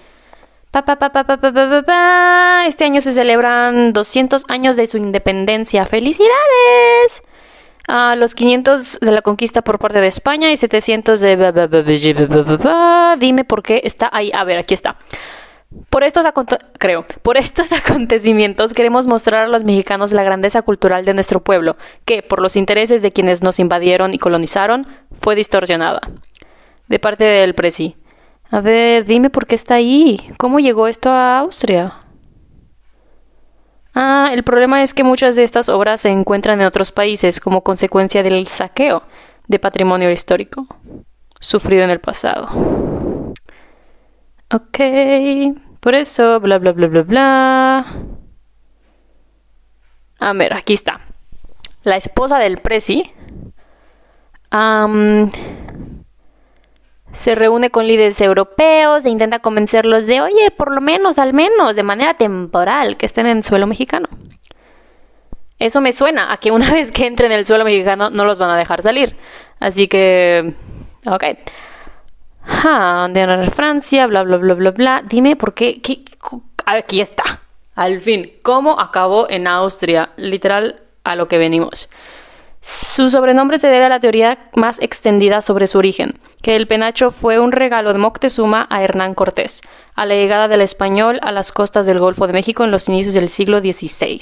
Este 2.68 2.86
año 2.86 3.02
se 3.02 3.14
celebran 3.14 3.94
200 3.94 4.46
años 4.48 4.76
de 4.76 4.86
su 4.86 4.98
independencia. 4.98 5.88
¡Felicidades! 5.88 7.24
A 7.88 8.16
los 8.16 8.36
500 8.36 9.00
de 9.02 9.12
la 9.12 9.24
conquista 9.24 9.64
por 9.64 9.80
parte 9.80 10.02
de 10.02 10.08
España 10.08 10.52
y 10.52 10.58
700 10.58 11.20
de... 11.20 11.36
Dime 13.18 13.44
por 13.44 13.64
qué 13.64 13.82
está 13.84 14.12
ahí. 14.14 14.30
A 14.32 14.44
ver, 14.44 14.60
aquí 14.60 14.76
está. 14.76 14.96
Por 15.90 16.04
estos, 16.04 16.28
creo, 16.78 17.08
por 17.24 17.38
estos 17.38 17.72
acontecimientos 17.72 18.74
queremos 18.76 19.08
mostrar 19.08 19.46
a 19.46 19.48
los 19.48 19.64
mexicanos 19.64 20.12
la 20.12 20.22
grandeza 20.22 20.62
cultural 20.62 21.06
de 21.06 21.16
nuestro 21.16 21.40
pueblo, 21.44 21.76
que, 22.06 22.22
por 22.22 22.40
los 22.40 22.56
intereses 22.56 23.02
de 23.02 23.12
quienes 23.12 23.42
nos 23.42 23.58
invadieron 23.58 24.14
y 24.14 24.20
colonizaron, 24.20 24.86
fue 25.12 25.34
distorsionada 25.34 26.02
de 26.88 27.00
parte 27.00 27.24
del 27.24 27.56
Presi. 27.56 27.96
A 28.52 28.62
ver, 28.62 29.06
dime 29.06 29.30
por 29.30 29.48
qué 29.48 29.56
está 29.56 29.76
ahí. 29.76 30.20
¿Cómo 30.38 30.60
llegó 30.60 30.88
esto 30.88 31.10
a 31.10 31.40
Austria? 31.40 31.94
Ah, 33.96 34.30
el 34.34 34.44
problema 34.44 34.82
es 34.82 34.94
que 34.94 35.04
muchas 35.04 35.36
de 35.36 35.44
estas 35.44 35.70
obras 35.70 36.02
se 36.02 36.10
encuentran 36.10 36.60
en 36.60 36.68
otros 36.68 36.92
países 36.92 37.40
como 37.40 37.64
consecuencia 37.64 38.24
del 38.24 38.48
saqueo 38.48 39.04
de 39.48 39.60
patrimonio 39.60 40.12
histórico 40.12 40.68
sufrido 41.40 41.84
en 41.84 41.90
el 41.90 42.00
pasado. 42.00 42.48
Ok, 44.52 44.80
por 45.80 45.96
eso, 45.96 46.40
bla, 46.40 46.58
bla, 46.58 46.72
bla, 46.72 46.88
bla, 46.88 47.02
bla. 47.02 47.86
A 50.20 50.34
ver, 50.34 50.54
aquí 50.54 50.74
está. 50.74 51.02
La 51.84 51.98
esposa 51.98 52.40
del 52.40 52.60
Presi 52.60 53.12
se 57.14 57.36
reúne 57.36 57.70
con 57.70 57.88
líderes 57.88 58.20
europeos 58.20 59.06
e 59.06 59.10
intenta 59.10 59.40
convencerlos 59.40 60.08
de, 60.08 60.22
oye, 60.22 60.52
por 60.52 60.72
lo 60.72 60.82
menos, 60.82 61.20
al 61.20 61.34
menos, 61.34 61.76
de 61.76 61.84
manera 61.84 62.16
temporal, 62.16 62.98
que 62.98 63.06
estén 63.06 63.28
en 63.28 63.44
suelo 63.44 63.68
mexicano. 63.68 64.10
Eso 65.60 65.80
me 65.80 65.94
suena 65.94 66.34
a 66.34 66.38
que 66.38 66.52
una 66.52 66.70
vez 66.74 66.92
que 66.92 67.06
entren 67.06 67.32
en 67.32 67.40
el 67.40 67.48
suelo 67.48 67.64
mexicano 67.64 68.10
no 68.10 68.26
los 68.26 68.40
van 68.40 68.50
a 68.50 68.58
dejar 68.58 68.82
salir. 68.82 69.16
Así 69.60 69.88
que, 69.88 70.54
ok. 71.06 71.24
Ah, 72.46 73.08
de 73.10 73.52
Francia, 73.52 74.08
bla, 74.08 74.24
bla, 74.24 74.38
bla, 74.38 74.56
bla, 74.56 74.72
bla. 74.72 75.04
Dime 75.06 75.36
por 75.36 75.54
qué, 75.54 75.82
qué, 75.82 76.04
aquí 76.66 77.00
está. 77.00 77.42
Al 77.76 78.02
fin, 78.02 78.34
¿cómo 78.42 78.80
acabó 78.80 79.30
en 79.30 79.48
Austria? 79.48 80.10
Literal, 80.18 80.82
a 81.04 81.16
lo 81.16 81.28
que 81.28 81.38
venimos. 81.38 81.90
Su 82.64 83.10
sobrenombre 83.10 83.58
se 83.58 83.68
debe 83.68 83.84
a 83.84 83.90
la 83.90 84.00
teoría 84.00 84.50
más 84.56 84.82
extendida 84.82 85.42
sobre 85.42 85.68
su 85.68 85.78
origen, 85.78 86.14
que 86.42 86.56
el 86.56 86.66
penacho 86.66 87.12
fue 87.12 87.38
un 87.38 87.52
regalo 87.52 87.92
de 87.92 88.00
Moctezuma 88.00 88.68
a 88.70 88.82
Hernán 88.82 89.16
Cortés, 89.16 89.60
a 89.96 90.06
la 90.06 90.16
llegada 90.16 90.48
del 90.48 90.62
español 90.62 91.20
a 91.24 91.34
las 91.34 91.52
costas 91.52 91.86
del 91.86 92.00
Golfo 92.00 92.26
de 92.26 92.32
México 92.32 92.64
en 92.64 92.72
los 92.72 92.88
inicios 92.88 93.16
del 93.16 93.28
siglo 93.28 93.60
XVI. 93.60 94.22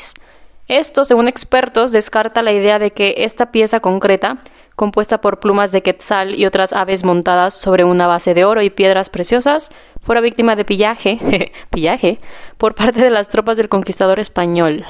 Esto, 0.68 1.06
según 1.06 1.28
expertos, 1.28 1.92
descarta 1.92 2.42
la 2.42 2.52
idea 2.52 2.80
de 2.80 2.90
que 2.90 3.14
esta 3.20 3.52
pieza 3.52 3.80
concreta, 3.80 4.40
compuesta 4.76 5.22
por 5.22 5.40
plumas 5.40 5.72
de 5.72 5.84
quetzal 5.84 6.34
y 6.34 6.48
otras 6.48 6.74
aves 6.74 7.04
montadas 7.04 7.54
sobre 7.54 7.84
una 7.84 8.08
base 8.08 8.34
de 8.34 8.46
oro 8.46 8.64
y 8.64 8.72
piedras 8.72 9.12
preciosas, 9.12 9.70
fuera 10.00 10.20
víctima 10.20 10.56
de 10.56 10.66
pillaje, 10.66 11.52
pillaje 11.70 12.20
por 12.58 12.74
parte 12.74 13.04
de 13.04 13.12
las 13.12 13.30
tropas 13.30 13.58
del 13.58 13.70
conquistador 13.70 14.20
español. 14.20 14.84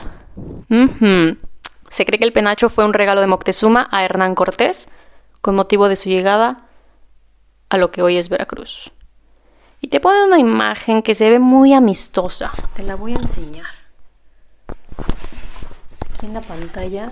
Se 1.92 2.06
cree 2.06 2.18
que 2.18 2.26
el 2.26 2.32
penacho 2.32 2.70
fue 2.70 2.86
un 2.86 2.94
regalo 2.94 3.20
de 3.20 3.28
Moctezuma 3.28 3.90
a 3.92 4.06
Hernán 4.06 4.34
Cortés 4.34 4.88
con 5.42 5.56
motivo 5.56 5.90
de 5.90 5.98
su 5.98 6.08
llegada 6.08 6.62
a 7.70 7.78
lo 7.78 7.92
que 7.92 8.02
hoy 8.02 8.16
es 8.16 8.30
Veracruz. 8.30 8.94
Y 9.82 9.90
te 9.90 10.00
pone 10.00 10.24
una 10.24 10.40
imagen 10.40 11.02
que 11.02 11.16
se 11.16 11.30
ve 11.30 11.40
muy 11.40 11.74
amistosa. 11.74 12.50
Te 12.76 12.84
la 12.84 12.96
voy 12.96 13.14
a 13.14 13.18
enseñar. 13.18 13.66
Aquí 16.14 16.28
en 16.28 16.34
la 16.34 16.42
pantalla. 16.42 17.12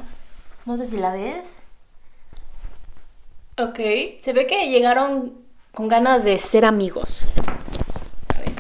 No 0.66 0.78
sé 0.78 0.86
si 0.86 0.96
la 0.96 1.12
ves. 1.12 1.62
Ok. 3.58 3.80
Se 4.22 4.32
ve 4.32 4.48
que 4.48 4.70
llegaron 4.70 5.34
con 5.74 5.90
ganas 5.90 6.24
de 6.24 6.40
ser 6.40 6.64
amigos. 6.64 7.24
¿Sabes? 8.34 8.54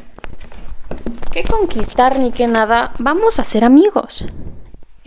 ¿Qué 1.31 1.45
conquistar 1.45 2.19
ni 2.19 2.33
qué 2.33 2.47
nada? 2.47 2.91
Vamos 2.99 3.39
a 3.39 3.45
ser 3.45 3.63
amigos. 3.63 4.25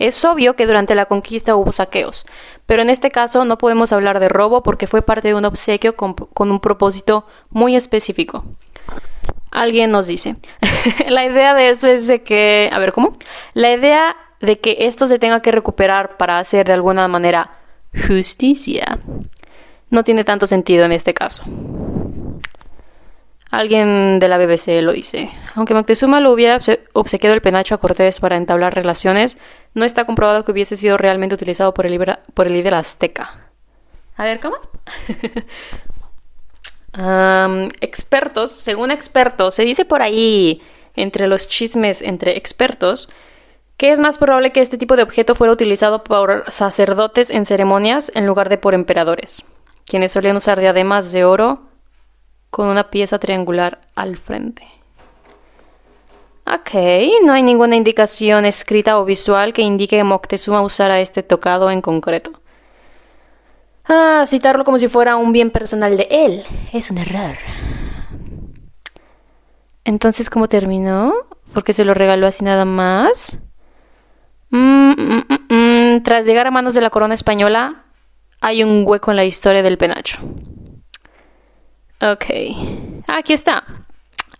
Es 0.03 0.25
obvio 0.25 0.57
que 0.57 0.65
durante 0.65 0.95
la 0.95 1.05
conquista 1.05 1.55
hubo 1.55 1.71
saqueos, 1.71 2.25
pero 2.65 2.81
en 2.81 2.89
este 2.89 3.09
caso 3.09 3.45
no 3.45 3.57
podemos 3.57 3.93
hablar 3.93 4.19
de 4.19 4.27
robo 4.27 4.61
porque 4.61 4.85
fue 4.85 5.01
parte 5.01 5.29
de 5.29 5.33
un 5.33 5.45
obsequio 5.45 5.95
con, 5.95 6.17
un 6.35 6.59
propósito 6.59 7.25
muy 7.49 7.77
específico. 7.77 8.43
Alguien 9.49 9.91
nos 9.91 10.05
dice, 10.05 10.35
la 11.07 11.23
idea 11.23 11.53
de 11.53 11.69
eso 11.69 11.87
es 11.87 12.07
de 12.07 12.21
que, 12.21 12.69
a 12.73 12.79
ver, 12.79 12.91
¿cómo? 12.91 13.13
La 13.53 13.71
idea 13.71 14.17
de 14.41 14.59
que 14.59 14.75
esto 14.81 15.07
se 15.07 15.19
tenga 15.19 15.41
que 15.41 15.53
recuperar 15.53 16.17
para 16.17 16.37
hacer 16.37 16.67
de 16.67 16.73
alguna 16.73 17.07
manera 17.07 17.51
justicia 18.05 18.99
no 19.89 20.03
tiene 20.03 20.25
tanto 20.25 20.47
sentido 20.47 20.83
en 20.83 20.91
este 20.91 21.13
caso. 21.13 21.45
Alguien 23.53 24.17
de 24.17 24.27
la 24.27 24.39
BBC 24.39 24.81
lo 24.81 24.93
dice. 24.93 25.29
Aunque 25.53 25.75
Moctezuma 25.75 26.19
lo 26.19 26.31
hubiera 26.31 26.59
obsequiado 26.93 27.35
el 27.35 27.41
penacho 27.43 27.75
a 27.75 27.77
Cortés 27.77 28.19
para 28.19 28.35
entablar 28.35 28.73
relaciones, 28.73 29.37
no 29.75 29.85
está 29.85 30.05
comprobado 30.05 30.43
que 30.43 30.51
hubiese 30.51 30.75
sido 30.75 30.97
realmente 30.97 31.35
utilizado 31.35 31.71
por 31.71 31.85
el, 31.85 32.17
por 32.33 32.47
el 32.47 32.53
líder 32.53 32.73
azteca. 32.73 33.51
A 34.17 34.23
ver, 34.23 34.39
¿cómo? 34.39 34.55
expertos, 37.79 38.53
según 38.53 38.89
expertos, 38.89 39.53
se 39.53 39.65
dice 39.65 39.85
por 39.85 40.01
ahí, 40.01 40.63
entre 40.95 41.27
los 41.27 41.47
chismes 41.47 42.01
entre 42.01 42.35
expertos, 42.37 43.07
que 43.77 43.91
es 43.91 43.99
más 43.99 44.17
probable 44.17 44.51
que 44.51 44.61
este 44.61 44.79
tipo 44.79 44.95
de 44.95 45.03
objeto 45.03 45.35
fuera 45.35 45.53
utilizado 45.53 46.03
por 46.03 46.45
sacerdotes 46.47 47.29
en 47.29 47.45
ceremonias 47.45 48.11
en 48.15 48.25
lugar 48.25 48.49
de 48.49 48.57
por 48.57 48.73
emperadores, 48.73 49.45
quienes 49.85 50.11
solían 50.11 50.37
usar 50.37 50.59
diademas 50.59 51.11
de 51.11 51.23
oro 51.23 51.71
con 52.53 52.67
una 52.67 52.91
pieza 52.91 53.17
triangular 53.17 53.81
al 53.95 54.15
frente. 54.15 54.63
Ok, 56.45 56.75
no 57.25 57.33
hay 57.33 57.41
ninguna 57.41 57.75
indicación 57.75 58.45
escrita 58.45 58.99
o 58.99 59.05
visual 59.05 59.53
que 59.53 59.63
indique 59.63 59.97
que 59.97 60.03
Moctezuma 60.03 60.61
usara 60.61 60.99
este 60.99 61.23
tocado 61.23 61.71
en 61.71 61.81
concreto. 61.81 62.31
Ah, 63.85 64.25
citarlo 64.27 64.65
como 64.65 64.77
si 64.77 64.87
fuera 64.87 65.15
un 65.15 65.31
bien 65.31 65.49
personal 65.49 65.97
de 65.97 66.07
él 66.11 66.43
es 66.71 66.91
un 66.91 66.99
error. 66.99 67.37
Entonces, 69.83 70.29
¿cómo 70.29 70.47
terminó? 70.47 71.11
¿Porque 71.53 71.73
se 71.73 71.85
lo 71.85 71.95
regaló 71.95 72.27
así 72.27 72.43
nada 72.43 72.65
más? 72.65 73.39
Mm, 74.51 74.91
mm, 74.91 75.23
mm, 75.49 76.03
Tras 76.03 76.27
llegar 76.27 76.45
a 76.45 76.51
manos 76.51 76.75
de 76.75 76.81
la 76.81 76.91
corona 76.91 77.15
española, 77.15 77.85
hay 78.41 78.63
un 78.63 78.83
hueco 78.85 79.09
en 79.09 79.17
la 79.17 79.25
historia 79.25 79.63
del 79.63 79.79
penacho. 79.79 80.19
Ok, 82.11 82.25
aquí 83.07 83.31
está. 83.31 83.63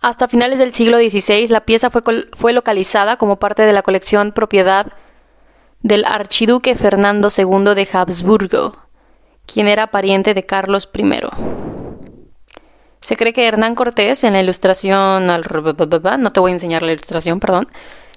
Hasta 0.02 0.28
finales 0.28 0.58
del 0.58 0.74
siglo 0.74 0.98
XVI, 0.98 1.46
la 1.46 1.64
pieza 1.64 1.88
fue, 1.88 2.02
fue 2.34 2.52
localizada 2.52 3.16
como 3.16 3.38
parte 3.38 3.62
de 3.62 3.72
la 3.72 3.80
colección 3.80 4.32
propiedad 4.32 4.92
del 5.80 6.04
archiduque 6.04 6.74
Fernando 6.76 7.28
II 7.34 7.74
de 7.74 7.88
Habsburgo, 7.90 8.76
quien 9.46 9.66
era 9.66 9.86
pariente 9.86 10.34
de 10.34 10.44
Carlos 10.44 10.90
I. 10.94 11.10
Se 13.00 13.16
cree 13.16 13.32
que 13.32 13.46
Hernán 13.46 13.74
Cortés, 13.74 14.24
en 14.24 14.34
la 14.34 14.42
ilustración, 14.42 15.26
no 15.26 16.32
te 16.32 16.40
voy 16.40 16.50
a 16.50 16.54
enseñar 16.54 16.82
la 16.82 16.92
ilustración, 16.92 17.40
perdón, 17.40 17.66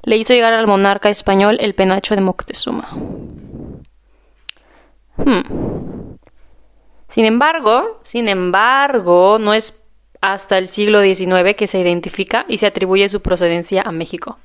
le 0.03 0.17
hizo 0.17 0.33
llegar 0.33 0.53
al 0.53 0.67
monarca 0.67 1.09
español 1.09 1.57
el 1.61 1.73
penacho 1.73 2.15
de 2.15 2.21
Moctezuma. 2.21 2.89
Hmm. 5.17 5.96
Sin 7.17 7.25
embargo, 7.25 7.99
sin 8.03 8.29
embargo, 8.29 9.39
no 9.39 9.55
es 9.55 9.81
hasta 10.21 10.59
el 10.59 10.67
siglo 10.67 11.01
XIX 11.01 11.55
que 11.57 11.65
se 11.65 11.79
identifica 11.79 12.45
y 12.47 12.57
se 12.57 12.67
atribuye 12.67 13.09
su 13.09 13.23
procedencia 13.23 13.81
a 13.81 13.91
México, 13.91 14.37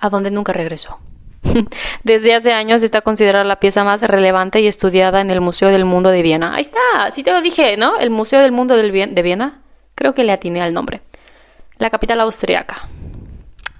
a 0.00 0.10
donde 0.10 0.32
nunca 0.32 0.52
regresó. 0.52 0.98
Desde 2.02 2.34
hace 2.34 2.52
años 2.52 2.82
está 2.82 3.02
considerada 3.02 3.44
la 3.44 3.60
pieza 3.60 3.84
más 3.84 4.02
relevante 4.02 4.60
y 4.60 4.66
estudiada 4.66 5.20
en 5.20 5.30
el 5.30 5.40
Museo 5.40 5.68
del 5.68 5.84
Mundo 5.84 6.10
de 6.10 6.22
Viena. 6.22 6.56
Ahí 6.56 6.62
está, 6.62 7.12
sí 7.12 7.22
te 7.22 7.30
lo 7.30 7.42
dije, 7.42 7.76
¿no? 7.76 7.96
El 7.96 8.10
Museo 8.10 8.40
del 8.40 8.50
Mundo 8.50 8.74
de 8.74 8.90
Viena. 8.90 9.60
Creo 9.94 10.12
que 10.12 10.24
le 10.24 10.32
atiné 10.32 10.62
al 10.62 10.74
nombre. 10.74 11.02
La 11.78 11.90
capital 11.90 12.22
austriaca. 12.22 12.88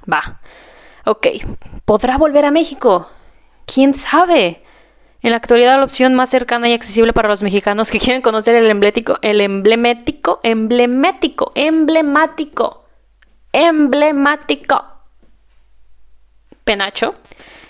Va. 0.08 0.38
Ok. 1.04 1.26
¿Podrá 1.84 2.16
volver 2.16 2.44
a 2.44 2.52
México? 2.52 3.10
¿Quién 3.66 3.92
sabe? 3.92 4.62
En 5.22 5.30
la 5.30 5.36
actualidad, 5.36 5.76
la 5.76 5.84
opción 5.84 6.14
más 6.14 6.30
cercana 6.30 6.68
y 6.68 6.72
accesible 6.72 7.12
para 7.12 7.28
los 7.28 7.42
mexicanos 7.42 7.90
que 7.90 7.98
quieren 7.98 8.22
conocer 8.22 8.54
el 8.54 8.70
emblemático, 8.70 9.18
el 9.22 9.40
emblemático, 9.40 10.40
emblemático, 10.42 11.52
emblemático, 11.54 12.84
emblemático 13.52 14.84
penacho 16.70 17.14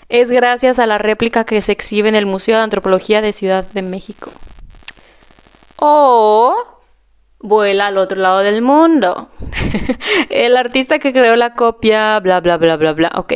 es 0.09 0.29
gracias 0.29 0.77
a 0.77 0.85
la 0.85 0.99
réplica 0.99 1.43
que 1.43 1.59
se 1.61 1.71
exhibe 1.71 2.07
en 2.07 2.15
el 2.15 2.27
Museo 2.27 2.57
de 2.57 2.63
Antropología 2.63 3.21
de 3.21 3.33
Ciudad 3.33 3.65
de 3.71 3.81
México. 3.81 4.29
O 5.77 6.55
vuela 7.39 7.87
al 7.87 7.97
otro 7.97 8.19
lado 8.19 8.39
del 8.39 8.61
mundo. 8.61 9.29
el 10.29 10.55
artista 10.57 10.99
que 10.99 11.13
creó 11.13 11.35
la 11.35 11.55
copia, 11.55 12.19
bla, 12.19 12.41
bla, 12.41 12.57
bla, 12.57 12.75
bla, 12.75 12.93
bla. 12.93 13.11
Ok. 13.15 13.33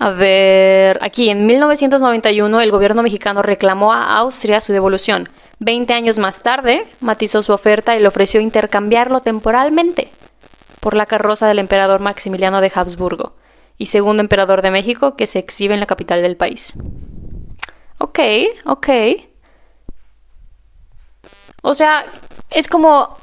A 0.00 0.10
ver, 0.10 0.98
aquí 1.02 1.28
en 1.28 1.46
1991 1.46 2.60
el 2.60 2.70
gobierno 2.70 3.02
mexicano 3.02 3.42
reclamó 3.42 3.92
a 3.92 4.16
Austria 4.18 4.60
su 4.60 4.72
devolución. 4.72 5.28
Veinte 5.58 5.92
años 5.92 6.18
más 6.18 6.42
tarde, 6.42 6.86
matizó 7.00 7.42
su 7.42 7.52
oferta 7.52 7.96
y 7.96 8.00
le 8.00 8.06
ofreció 8.06 8.40
intercambiarlo 8.40 9.20
temporalmente 9.20 10.08
por 10.78 10.94
la 10.94 11.06
carroza 11.06 11.48
del 11.48 11.58
emperador 11.58 12.00
Maximiliano 12.00 12.60
de 12.60 12.70
Habsburgo 12.72 13.34
y 13.76 13.86
segundo 13.86 14.22
emperador 14.22 14.62
de 14.62 14.70
México 14.70 15.16
que 15.16 15.26
se 15.26 15.40
exhibe 15.40 15.74
en 15.74 15.80
la 15.80 15.86
capital 15.86 16.22
del 16.22 16.36
país. 16.36 16.74
Ok, 17.98 18.20
ok. 18.66 18.88
O 21.62 21.74
sea, 21.74 22.04
es 22.50 22.68
como, 22.68 23.16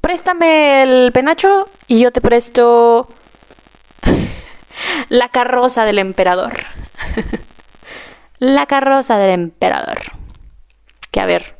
préstame 0.00 0.84
el 0.84 1.12
penacho 1.12 1.68
y 1.88 1.98
yo 1.98 2.12
te 2.12 2.20
presto 2.20 3.08
la 5.08 5.28
carroza 5.28 5.84
del 5.84 5.98
emperador. 5.98 6.52
la 8.38 8.66
carroza 8.66 9.18
del 9.18 9.30
emperador. 9.30 10.00
Que 11.10 11.20
a 11.20 11.26
ver, 11.26 11.56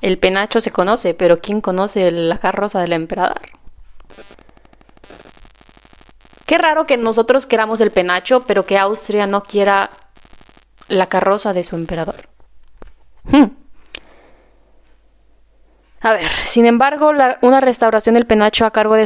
el 0.00 0.18
penacho 0.18 0.60
se 0.60 0.70
conoce, 0.70 1.14
pero 1.14 1.38
¿quién 1.38 1.60
conoce 1.60 2.10
la 2.10 2.38
carroza 2.38 2.80
del 2.80 2.92
emperador? 2.92 3.40
Qué 6.46 6.58
raro 6.58 6.86
que 6.86 6.96
nosotros 6.96 7.46
queramos 7.46 7.80
el 7.80 7.90
penacho, 7.90 8.44
pero 8.46 8.66
que 8.66 8.78
Austria 8.78 9.26
no 9.26 9.42
quiera 9.42 9.90
la 10.88 11.06
carroza 11.06 11.54
de 11.54 11.64
su 11.64 11.76
emperador. 11.76 12.28
Hmm. 13.24 13.46
A 16.04 16.12
ver, 16.12 16.30
sin 16.44 16.66
embargo, 16.66 17.12
una 17.40 17.62
restauración 17.62 18.14
del 18.14 18.26
penacho 18.26 18.66
a 18.66 18.72
cargo 18.72 18.94
de 18.94 19.04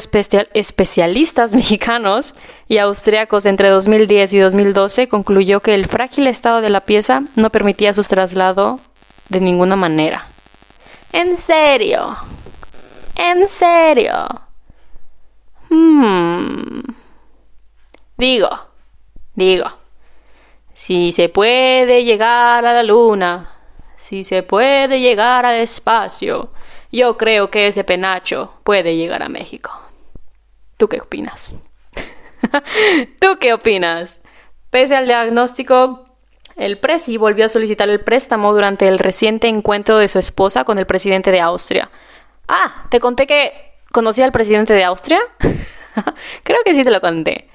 especialistas 0.54 1.54
mexicanos 1.54 2.34
y 2.66 2.78
austriacos 2.78 3.46
entre 3.46 3.68
2010 3.68 4.32
y 4.32 4.38
2012 4.40 5.06
concluyó 5.06 5.60
que 5.60 5.76
el 5.76 5.86
frágil 5.86 6.26
estado 6.26 6.60
de 6.60 6.70
la 6.70 6.80
pieza 6.80 7.22
no 7.36 7.50
permitía 7.50 7.94
su 7.94 8.02
traslado 8.02 8.80
de 9.28 9.40
ninguna 9.40 9.76
manera. 9.76 10.26
¿En 11.12 11.36
serio? 11.36 12.16
¿En 13.14 13.46
serio? 13.46 14.42
Hmm. 15.70 16.80
Digo, 18.16 18.50
digo. 19.36 19.70
Si 20.74 21.12
se 21.12 21.28
puede 21.28 22.02
llegar 22.02 22.66
a 22.66 22.72
la 22.72 22.82
luna, 22.82 23.52
si 23.94 24.24
se 24.24 24.42
puede 24.42 24.98
llegar 24.98 25.46
al 25.46 25.60
espacio, 25.60 26.50
yo 26.90 27.16
creo 27.16 27.50
que 27.50 27.66
ese 27.66 27.84
penacho 27.84 28.54
puede 28.64 28.96
llegar 28.96 29.22
a 29.22 29.28
México. 29.28 29.70
¿Tú 30.76 30.88
qué 30.88 31.00
opinas? 31.00 31.54
¿Tú 33.20 33.38
qué 33.40 33.52
opinas? 33.52 34.20
Pese 34.70 34.96
al 34.96 35.06
diagnóstico, 35.06 36.04
el 36.56 36.78
Presi 36.78 37.16
volvió 37.16 37.44
a 37.44 37.48
solicitar 37.48 37.88
el 37.88 38.00
préstamo 38.00 38.52
durante 38.52 38.88
el 38.88 38.98
reciente 38.98 39.48
encuentro 39.48 39.98
de 39.98 40.08
su 40.08 40.18
esposa 40.18 40.64
con 40.64 40.78
el 40.78 40.86
presidente 40.86 41.30
de 41.30 41.40
Austria. 41.40 41.90
Ah, 42.46 42.86
te 42.90 43.00
conté 43.00 43.26
que 43.26 43.52
conocí 43.92 44.22
al 44.22 44.32
presidente 44.32 44.72
de 44.74 44.84
Austria. 44.84 45.20
Creo 46.42 46.58
que 46.64 46.74
sí 46.74 46.84
te 46.84 46.90
lo 46.90 47.00
conté. 47.00 47.48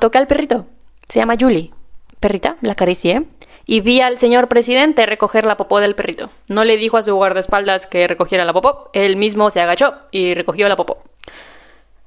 toqué 0.00 0.18
al 0.18 0.26
perrito. 0.26 0.66
Se 1.08 1.20
llama 1.20 1.36
Julie. 1.38 1.72
Perrita, 2.20 2.56
la 2.60 2.72
acaricié. 2.72 3.24
Y 3.70 3.82
vi 3.82 4.00
al 4.00 4.16
señor 4.16 4.48
presidente 4.48 5.04
recoger 5.04 5.44
la 5.44 5.58
popó 5.58 5.78
del 5.78 5.94
perrito. 5.94 6.30
No 6.48 6.64
le 6.64 6.78
dijo 6.78 6.96
a 6.96 7.02
su 7.02 7.14
guardaespaldas 7.14 7.86
que 7.86 8.08
recogiera 8.08 8.46
la 8.46 8.54
popó. 8.54 8.88
Él 8.94 9.16
mismo 9.16 9.50
se 9.50 9.60
agachó 9.60 9.94
y 10.10 10.32
recogió 10.32 10.70
la 10.70 10.76
popó. 10.76 11.02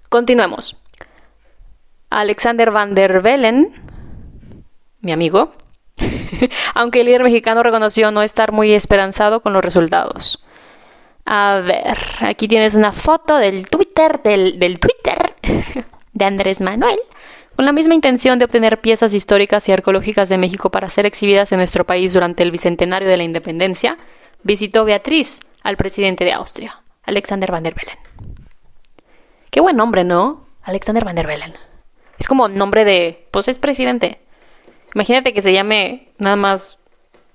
Continuemos. 0.10 0.76
Alexander 2.10 2.72
Van 2.72 2.96
der 2.96 3.22
Bellen, 3.22 3.74
mi 5.02 5.12
amigo, 5.12 5.54
aunque 6.74 7.02
el 7.02 7.06
líder 7.06 7.24
mexicano 7.24 7.62
reconoció 7.62 8.10
no 8.10 8.24
estar 8.24 8.52
muy 8.52 8.74
esperanzado 8.74 9.42
con 9.42 9.54
los 9.54 9.64
resultados. 9.64 10.44
A 11.26 11.62
ver, 11.64 11.96
aquí 12.22 12.48
tienes 12.48 12.74
una 12.74 12.92
foto 12.92 13.38
del 13.38 13.68
Twitter, 13.68 14.24
del, 14.24 14.58
del 14.58 14.80
Twitter 14.80 15.36
de 16.14 16.26
Andrés 16.26 16.60
Manuel, 16.60 17.00
con 17.62 17.68
la 17.68 17.74
misma 17.74 17.94
intención 17.94 18.40
de 18.40 18.46
obtener 18.46 18.82
piezas 18.82 19.14
históricas 19.14 19.70
y 19.70 19.72
arqueológicas 19.72 20.30
de 20.30 20.40
México 20.40 20.72
para 20.72 20.90
ser 20.90 21.06
exhibidas 21.06 21.52
en 21.52 21.60
nuestro 21.60 21.86
país 21.86 22.12
durante 22.12 22.42
el 22.42 22.50
bicentenario 22.50 23.08
de 23.08 23.18
la 23.18 23.24
independencia, 23.24 24.00
visitó 24.42 24.84
Beatriz 24.84 25.42
al 25.62 25.78
presidente 25.78 26.26
de 26.26 26.34
Austria, 26.34 26.82
Alexander 27.04 27.52
Van 27.52 27.62
der 27.62 27.76
Bellen. 27.76 28.00
Qué 29.52 29.60
buen 29.60 29.76
nombre, 29.76 30.04
¿no? 30.04 30.48
Alexander 30.64 31.06
Van 31.06 31.16
der 31.16 31.28
Bellen. 31.28 31.54
Es 32.18 32.26
como 32.26 32.48
nombre 32.48 32.84
de, 32.84 33.28
pues 33.30 33.48
es 33.48 33.60
presidente. 33.60 34.20
Imagínate 34.96 35.32
que 35.32 35.44
se 35.44 35.54
llame 35.54 36.08
nada 36.18 36.38
más, 36.38 36.80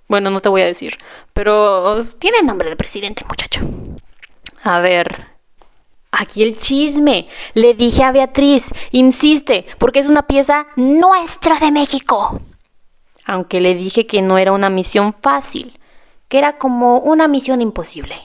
bueno, 0.08 0.30
no 0.30 0.40
te 0.40 0.48
voy 0.48 0.62
a 0.62 0.66
decir, 0.66 0.98
pero 1.34 2.04
tiene 2.18 2.42
nombre 2.42 2.68
de 2.68 2.74
presidente, 2.74 3.24
muchacho. 3.28 3.60
A 4.64 4.80
ver, 4.80 5.35
aquí 6.10 6.42
el 6.42 6.58
chisme. 6.58 7.28
Le 7.54 7.74
dije 7.74 8.02
a 8.02 8.12
Beatriz, 8.12 8.70
insiste, 8.90 9.66
porque 9.78 10.00
es 10.00 10.06
una 10.06 10.26
pieza 10.26 10.66
nuestra 10.76 11.58
de 11.58 11.72
México. 11.72 12.40
Aunque 13.24 13.60
le 13.60 13.74
dije 13.74 14.06
que 14.06 14.22
no 14.22 14.38
era 14.38 14.52
una 14.52 14.70
misión 14.70 15.14
fácil, 15.20 15.78
que 16.28 16.38
era 16.38 16.58
como 16.58 16.98
una 16.98 17.28
misión 17.28 17.60
imposible, 17.60 18.16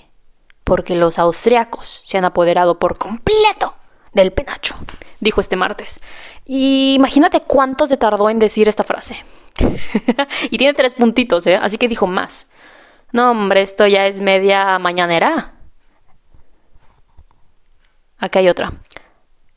porque 0.64 0.96
los 0.96 1.20
austriacos 1.20 2.04
se 2.06 2.18
han 2.18 2.26
apoderado 2.26 2.78
por 2.80 2.98
completo 2.98 3.76
del 4.14 4.32
penacho, 4.32 4.76
dijo 5.20 5.42
este 5.42 5.56
martes. 5.56 6.02
Y 6.46 6.94
imagínate 6.96 7.42
cuánto 7.42 7.88
se 7.88 7.98
tardó 7.98 8.30
en 8.30 8.40
decir 8.40 8.68
esta 8.68 8.84
frase. 8.84 9.16
y 10.50 10.58
tiene 10.58 10.74
tres 10.74 10.94
puntitos, 10.94 11.48
¿eh? 11.48 11.56
Así 11.56 11.78
que 11.78 11.88
dijo 11.88 12.08
más. 12.08 12.48
No, 13.12 13.32
hombre, 13.32 13.62
esto 13.62 13.88
ya 13.88 14.08
es 14.08 14.22
media 14.22 14.80
mañanera. 14.80 15.54
Acá 18.22 18.40
hay 18.40 18.48
otra. 18.48 18.72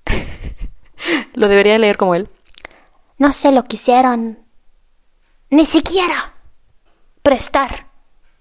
lo 1.35 1.49
debería 1.49 1.79
leer 1.79 1.99
como 1.99 2.15
él. 2.15 2.29
No 3.19 3.33
se 3.33 3.53
lo 3.53 3.65
quisieron. 3.65 4.39
Ni 5.51 5.67
siquiera 5.67 6.33
prestar 7.23 7.87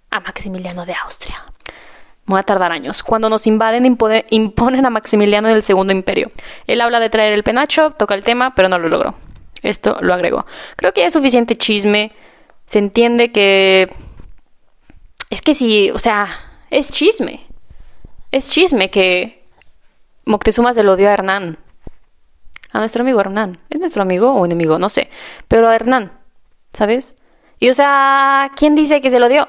a 0.09 0.21
Maximiliano 0.21 0.85
de 0.85 0.95
Austria. 0.95 1.43
Voy 2.25 2.39
a 2.39 2.43
tardar 2.43 2.71
años. 2.71 3.03
Cuando 3.03 3.29
nos 3.29 3.45
invaden, 3.47 3.85
imponen 3.85 4.85
a 4.85 4.89
Maximiliano 4.89 5.49
del 5.49 5.61
Segundo 5.61 5.91
Imperio. 5.91 6.31
Él 6.67 6.79
habla 6.79 7.01
de 7.01 7.09
traer 7.09 7.33
el 7.33 7.43
penacho, 7.43 7.91
toca 7.91 8.15
el 8.15 8.23
tema, 8.23 8.55
pero 8.55 8.69
no 8.69 8.79
lo 8.79 8.87
logró. 8.87 9.15
Esto 9.61 9.97
lo 9.99 10.13
agregó. 10.13 10.45
Creo 10.77 10.93
que 10.93 11.01
ya 11.01 11.07
es 11.07 11.13
suficiente 11.13 11.57
chisme. 11.57 12.13
Se 12.67 12.79
entiende 12.79 13.33
que... 13.33 13.93
Es 15.29 15.41
que 15.41 15.53
sí, 15.53 15.91
o 15.91 15.99
sea, 15.99 16.29
es 16.69 16.91
chisme. 16.91 17.45
Es 18.31 18.49
chisme 18.49 18.89
que 18.89 19.42
Moctezuma 20.25 20.73
se 20.73 20.83
lo 20.83 20.95
dio 20.95 21.09
a 21.09 21.13
Hernán. 21.13 21.57
A 22.71 22.79
nuestro 22.79 23.01
amigo 23.01 23.19
Hernán. 23.19 23.59
¿Es 23.69 23.79
nuestro 23.79 24.01
amigo 24.01 24.33
o 24.33 24.45
enemigo? 24.45 24.79
No 24.79 24.89
sé. 24.89 25.09
Pero 25.47 25.69
a 25.69 25.75
Hernán, 25.75 26.11
¿sabes? 26.73 27.15
Y 27.59 27.69
o 27.69 27.73
sea, 27.73 28.51
¿quién 28.55 28.75
dice 28.75 29.01
que 29.01 29.11
se 29.11 29.19
lo 29.19 29.29
dio? 29.29 29.47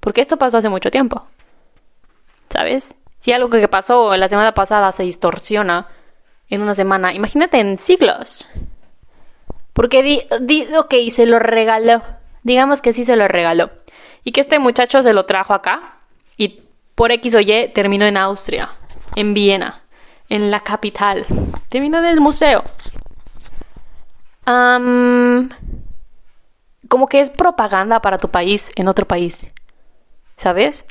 Porque 0.00 0.20
esto 0.20 0.38
pasó 0.38 0.58
hace 0.58 0.68
mucho 0.68 0.90
tiempo. 0.90 1.26
¿sabes? 2.50 2.94
Si 3.18 3.32
algo 3.32 3.50
que 3.50 3.68
pasó 3.68 4.16
la 4.16 4.28
semana 4.28 4.54
pasada 4.54 4.92
se 4.92 5.02
distorsiona 5.02 5.88
en 6.48 6.62
una 6.62 6.74
semana, 6.74 7.12
imagínate 7.12 7.58
en 7.58 7.76
siglos. 7.76 8.48
Porque 9.72 10.02
di, 10.02 10.22
di, 10.40 10.66
ok, 10.76 10.94
se 11.10 11.26
lo 11.26 11.38
regaló. 11.38 12.02
Digamos 12.42 12.82
que 12.82 12.92
sí 12.92 13.04
se 13.04 13.16
lo 13.16 13.28
regaló. 13.28 13.70
Y 14.24 14.32
que 14.32 14.40
este 14.40 14.58
muchacho 14.58 15.02
se 15.02 15.12
lo 15.12 15.26
trajo 15.26 15.54
acá 15.54 15.98
y 16.36 16.62
por 16.94 17.12
X 17.12 17.34
o 17.34 17.40
Y 17.40 17.68
terminó 17.74 18.06
en 18.06 18.16
Austria, 18.16 18.75
en 19.16 19.34
Viena, 19.34 19.82
en 20.28 20.52
la 20.52 20.60
capital. 20.60 21.26
Terminó 21.68 21.98
en 21.98 22.04
el 22.04 22.20
museo. 22.20 22.62
como 26.88 27.08
que 27.08 27.18
es 27.18 27.30
propaganda 27.30 28.00
para 28.00 28.18
tu 28.18 28.28
país 28.28 28.70
en 28.76 28.86
otro 28.86 29.06
país. 29.06 29.48
¿Sabes? 30.36 30.84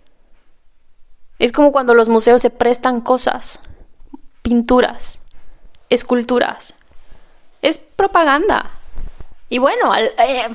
Es 1.40 1.54
como 1.54 1.72
cuando 1.72 1.94
los 1.94 2.10
museos 2.10 2.42
se 2.42 2.50
prestan 2.50 3.00
cosas, 3.00 3.62
pinturas, 4.42 5.22
esculturas. 5.90 6.76
Es 7.62 7.78
propaganda. 7.78 8.72
Y 9.50 9.60
bueno, 9.60 9.96
eh, 9.96 10.50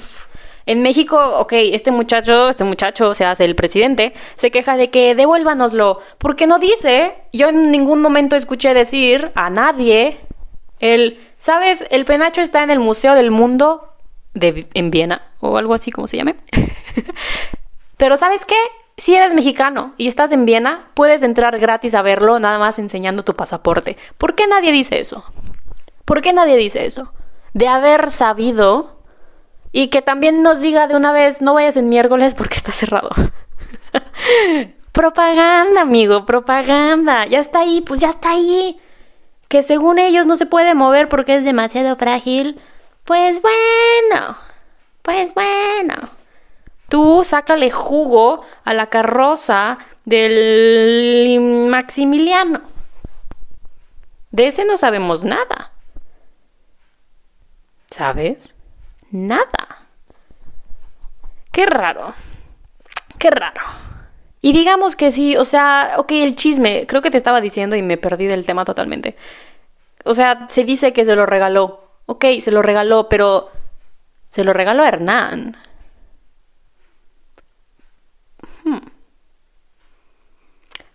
en 0.66 0.82
México, 0.82 1.18
ok, 1.38 1.52
este 1.52 1.90
muchacho, 1.90 2.48
este 2.48 2.64
muchacho 2.64 3.14
se 3.14 3.24
hace 3.24 3.44
el 3.44 3.54
presidente, 3.54 4.12
se 4.36 4.50
queja 4.50 4.76
de 4.76 4.90
que 4.90 5.14
devuélvanoslo, 5.14 6.00
porque 6.18 6.46
no 6.46 6.58
dice, 6.58 7.14
yo 7.32 7.48
en 7.48 7.70
ningún 7.70 8.02
momento 8.02 8.36
escuché 8.36 8.74
decir 8.74 9.32
a 9.34 9.50
nadie, 9.50 10.18
el, 10.78 11.20
¿sabes? 11.38 11.84
El 11.90 12.04
penacho 12.04 12.40
está 12.40 12.62
en 12.62 12.70
el 12.70 12.78
Museo 12.78 13.14
del 13.14 13.30
Mundo 13.30 13.94
de, 14.34 14.66
en 14.74 14.90
Viena, 14.90 15.22
o 15.40 15.56
algo 15.56 15.74
así 15.74 15.90
como 15.90 16.06
se 16.06 16.18
llame. 16.18 16.36
Pero 17.96 18.16
¿sabes 18.16 18.46
qué? 18.46 18.56
Si 18.96 19.14
eres 19.14 19.34
mexicano 19.34 19.94
y 19.96 20.08
estás 20.08 20.30
en 20.32 20.44
Viena, 20.44 20.90
puedes 20.94 21.22
entrar 21.22 21.58
gratis 21.58 21.94
a 21.94 22.02
verlo 22.02 22.38
nada 22.38 22.58
más 22.58 22.78
enseñando 22.78 23.24
tu 23.24 23.34
pasaporte. 23.34 23.96
¿Por 24.18 24.34
qué 24.34 24.46
nadie 24.46 24.72
dice 24.72 25.00
eso? 25.00 25.24
¿Por 26.04 26.22
qué 26.22 26.32
nadie 26.32 26.56
dice 26.56 26.84
eso? 26.84 27.12
De 27.54 27.66
haber 27.66 28.10
sabido 28.10 28.99
y 29.72 29.88
que 29.88 30.02
también 30.02 30.42
nos 30.42 30.60
diga 30.60 30.88
de 30.88 30.96
una 30.96 31.12
vez, 31.12 31.40
no 31.42 31.54
vayas 31.54 31.76
en 31.76 31.88
miércoles 31.88 32.34
porque 32.34 32.56
está 32.56 32.72
cerrado. 32.72 33.10
propaganda, 34.92 35.82
amigo, 35.82 36.26
propaganda. 36.26 37.26
Ya 37.26 37.38
está 37.38 37.60
ahí, 37.60 37.80
pues 37.80 38.00
ya 38.00 38.10
está 38.10 38.32
ahí. 38.32 38.80
Que 39.48 39.62
según 39.62 39.98
ellos 39.98 40.26
no 40.26 40.36
se 40.36 40.46
puede 40.46 40.74
mover 40.74 41.08
porque 41.08 41.36
es 41.36 41.44
demasiado 41.44 41.96
frágil. 41.96 42.60
Pues 43.04 43.40
bueno, 43.42 44.36
pues 45.02 45.34
bueno. 45.34 45.94
Tú 46.88 47.22
sácale 47.24 47.70
jugo 47.70 48.44
a 48.64 48.74
la 48.74 48.88
carroza 48.88 49.78
del 50.04 51.38
Maximiliano. 51.70 52.62
De 54.32 54.48
ese 54.48 54.64
no 54.64 54.76
sabemos 54.76 55.24
nada. 55.24 55.72
¿Sabes? 57.90 58.54
Nada. 59.10 59.86
Qué 61.52 61.66
raro. 61.66 62.14
Qué 63.18 63.30
raro. 63.30 63.60
Y 64.42 64.52
digamos 64.52 64.96
que 64.96 65.12
sí, 65.12 65.36
o 65.36 65.44
sea, 65.44 65.94
ok, 65.98 66.12
el 66.12 66.34
chisme, 66.34 66.86
creo 66.86 67.02
que 67.02 67.10
te 67.10 67.18
estaba 67.18 67.40
diciendo 67.40 67.76
y 67.76 67.82
me 67.82 67.98
perdí 67.98 68.26
del 68.26 68.46
tema 68.46 68.64
totalmente. 68.64 69.16
O 70.04 70.14
sea, 70.14 70.46
se 70.48 70.64
dice 70.64 70.92
que 70.92 71.04
se 71.04 71.14
lo 71.14 71.26
regaló. 71.26 71.84
Ok, 72.06 72.24
se 72.40 72.50
lo 72.50 72.62
regaló, 72.62 73.08
pero 73.08 73.50
se 74.28 74.44
lo 74.44 74.52
regaló 74.52 74.82
a 74.82 74.88
Hernán. 74.88 75.56
Hmm. 78.64 78.78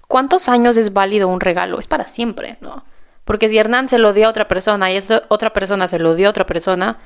¿Cuántos 0.08 0.50
años 0.50 0.78
es 0.78 0.94
válido 0.94 1.28
un 1.28 1.42
regalo? 1.42 1.80
Es 1.80 1.88
para 1.88 2.08
siempre, 2.08 2.58
¿no? 2.62 2.84
Porque 3.26 3.50
si 3.50 3.58
Hernán 3.58 3.88
se 3.88 3.98
lo 3.98 4.14
dio 4.14 4.28
a 4.28 4.30
otra 4.30 4.48
persona 4.48 4.92
y 4.92 4.98
esto, 4.98 5.24
otra 5.30 5.54
persona 5.54 5.88
se 5.88 6.00
lo 6.00 6.16
dio 6.16 6.28
a 6.28 6.30
otra 6.32 6.46
persona, 6.46 6.98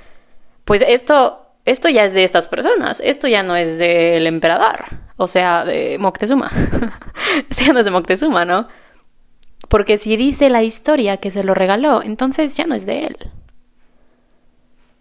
pues 0.69 0.83
esto, 0.87 1.47
esto 1.65 1.89
ya 1.89 2.05
es 2.05 2.13
de 2.13 2.23
estas 2.23 2.45
personas. 2.45 3.01
Esto 3.03 3.27
ya 3.27 3.41
no 3.41 3.55
es 3.55 3.79
del 3.79 4.27
emperador, 4.27 4.85
o 5.17 5.27
sea, 5.27 5.65
de 5.65 5.97
Moctezuma. 5.97 6.51
esto 7.49 7.65
ya 7.65 7.73
no 7.73 7.79
es 7.79 7.85
de 7.85 7.91
Moctezuma, 7.91 8.45
¿no? 8.45 8.67
Porque 9.67 9.97
si 9.97 10.15
dice 10.15 10.51
la 10.51 10.61
historia 10.61 11.17
que 11.17 11.31
se 11.31 11.43
lo 11.43 11.55
regaló, 11.55 12.03
entonces 12.03 12.55
ya 12.55 12.67
no 12.67 12.75
es 12.75 12.85
de 12.85 13.07
él. 13.07 13.17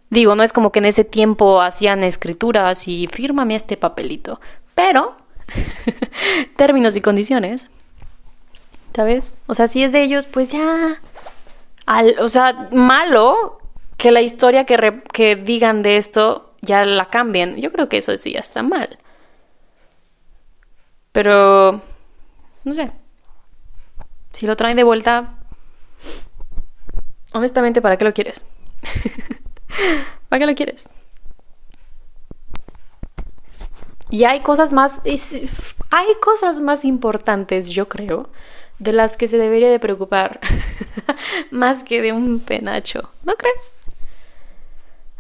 Digo, 0.08 0.34
no 0.36 0.42
es 0.42 0.54
como 0.54 0.72
que 0.72 0.78
en 0.78 0.86
ese 0.86 1.04
tiempo 1.04 1.60
hacían 1.60 2.02
escrituras 2.02 2.88
y 2.88 3.06
fírmame 3.06 3.54
este 3.54 3.76
papelito. 3.76 4.40
Pero, 4.74 5.18
términos 6.56 6.96
y 6.96 7.02
condiciones. 7.02 7.68
¿Sabes? 8.96 9.36
O 9.46 9.54
sea, 9.54 9.68
si 9.68 9.84
es 9.84 9.92
de 9.92 10.02
ellos, 10.02 10.24
pues 10.24 10.48
ya. 10.48 10.98
o 12.20 12.28
sea, 12.30 12.70
malo 12.72 13.57
que 13.98 14.12
la 14.12 14.22
historia 14.22 14.64
que, 14.64 15.02
que 15.12 15.36
digan 15.36 15.82
de 15.82 15.98
esto 15.98 16.54
ya 16.62 16.84
la 16.84 17.06
cambien. 17.06 17.56
Yo 17.56 17.70
creo 17.72 17.88
que 17.88 17.98
eso 17.98 18.16
sí 18.16 18.32
ya 18.32 18.40
está 18.40 18.62
mal. 18.62 18.98
Pero, 21.12 21.82
no 22.64 22.74
sé. 22.74 22.92
Si 24.32 24.46
lo 24.46 24.56
traen 24.56 24.76
de 24.76 24.84
vuelta, 24.84 25.34
honestamente, 27.32 27.82
¿para 27.82 27.96
qué 27.96 28.04
lo 28.04 28.14
quieres? 28.14 28.40
¿Para 30.28 30.40
qué 30.40 30.46
lo 30.46 30.54
quieres? 30.54 30.88
Y 34.10 34.24
hay 34.24 34.40
cosas 34.40 34.72
más, 34.72 35.02
hay 35.90 36.06
cosas 36.22 36.60
más 36.60 36.84
importantes, 36.84 37.68
yo 37.68 37.88
creo, 37.88 38.30
de 38.78 38.92
las 38.92 39.16
que 39.16 39.26
se 39.26 39.38
debería 39.38 39.70
de 39.70 39.80
preocupar, 39.80 40.40
más 41.50 41.82
que 41.82 42.00
de 42.00 42.12
un 42.12 42.38
penacho. 42.38 43.10
¿No 43.24 43.34
crees? 43.34 43.72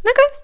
¿No 0.08 0.14
crees? 0.14 0.42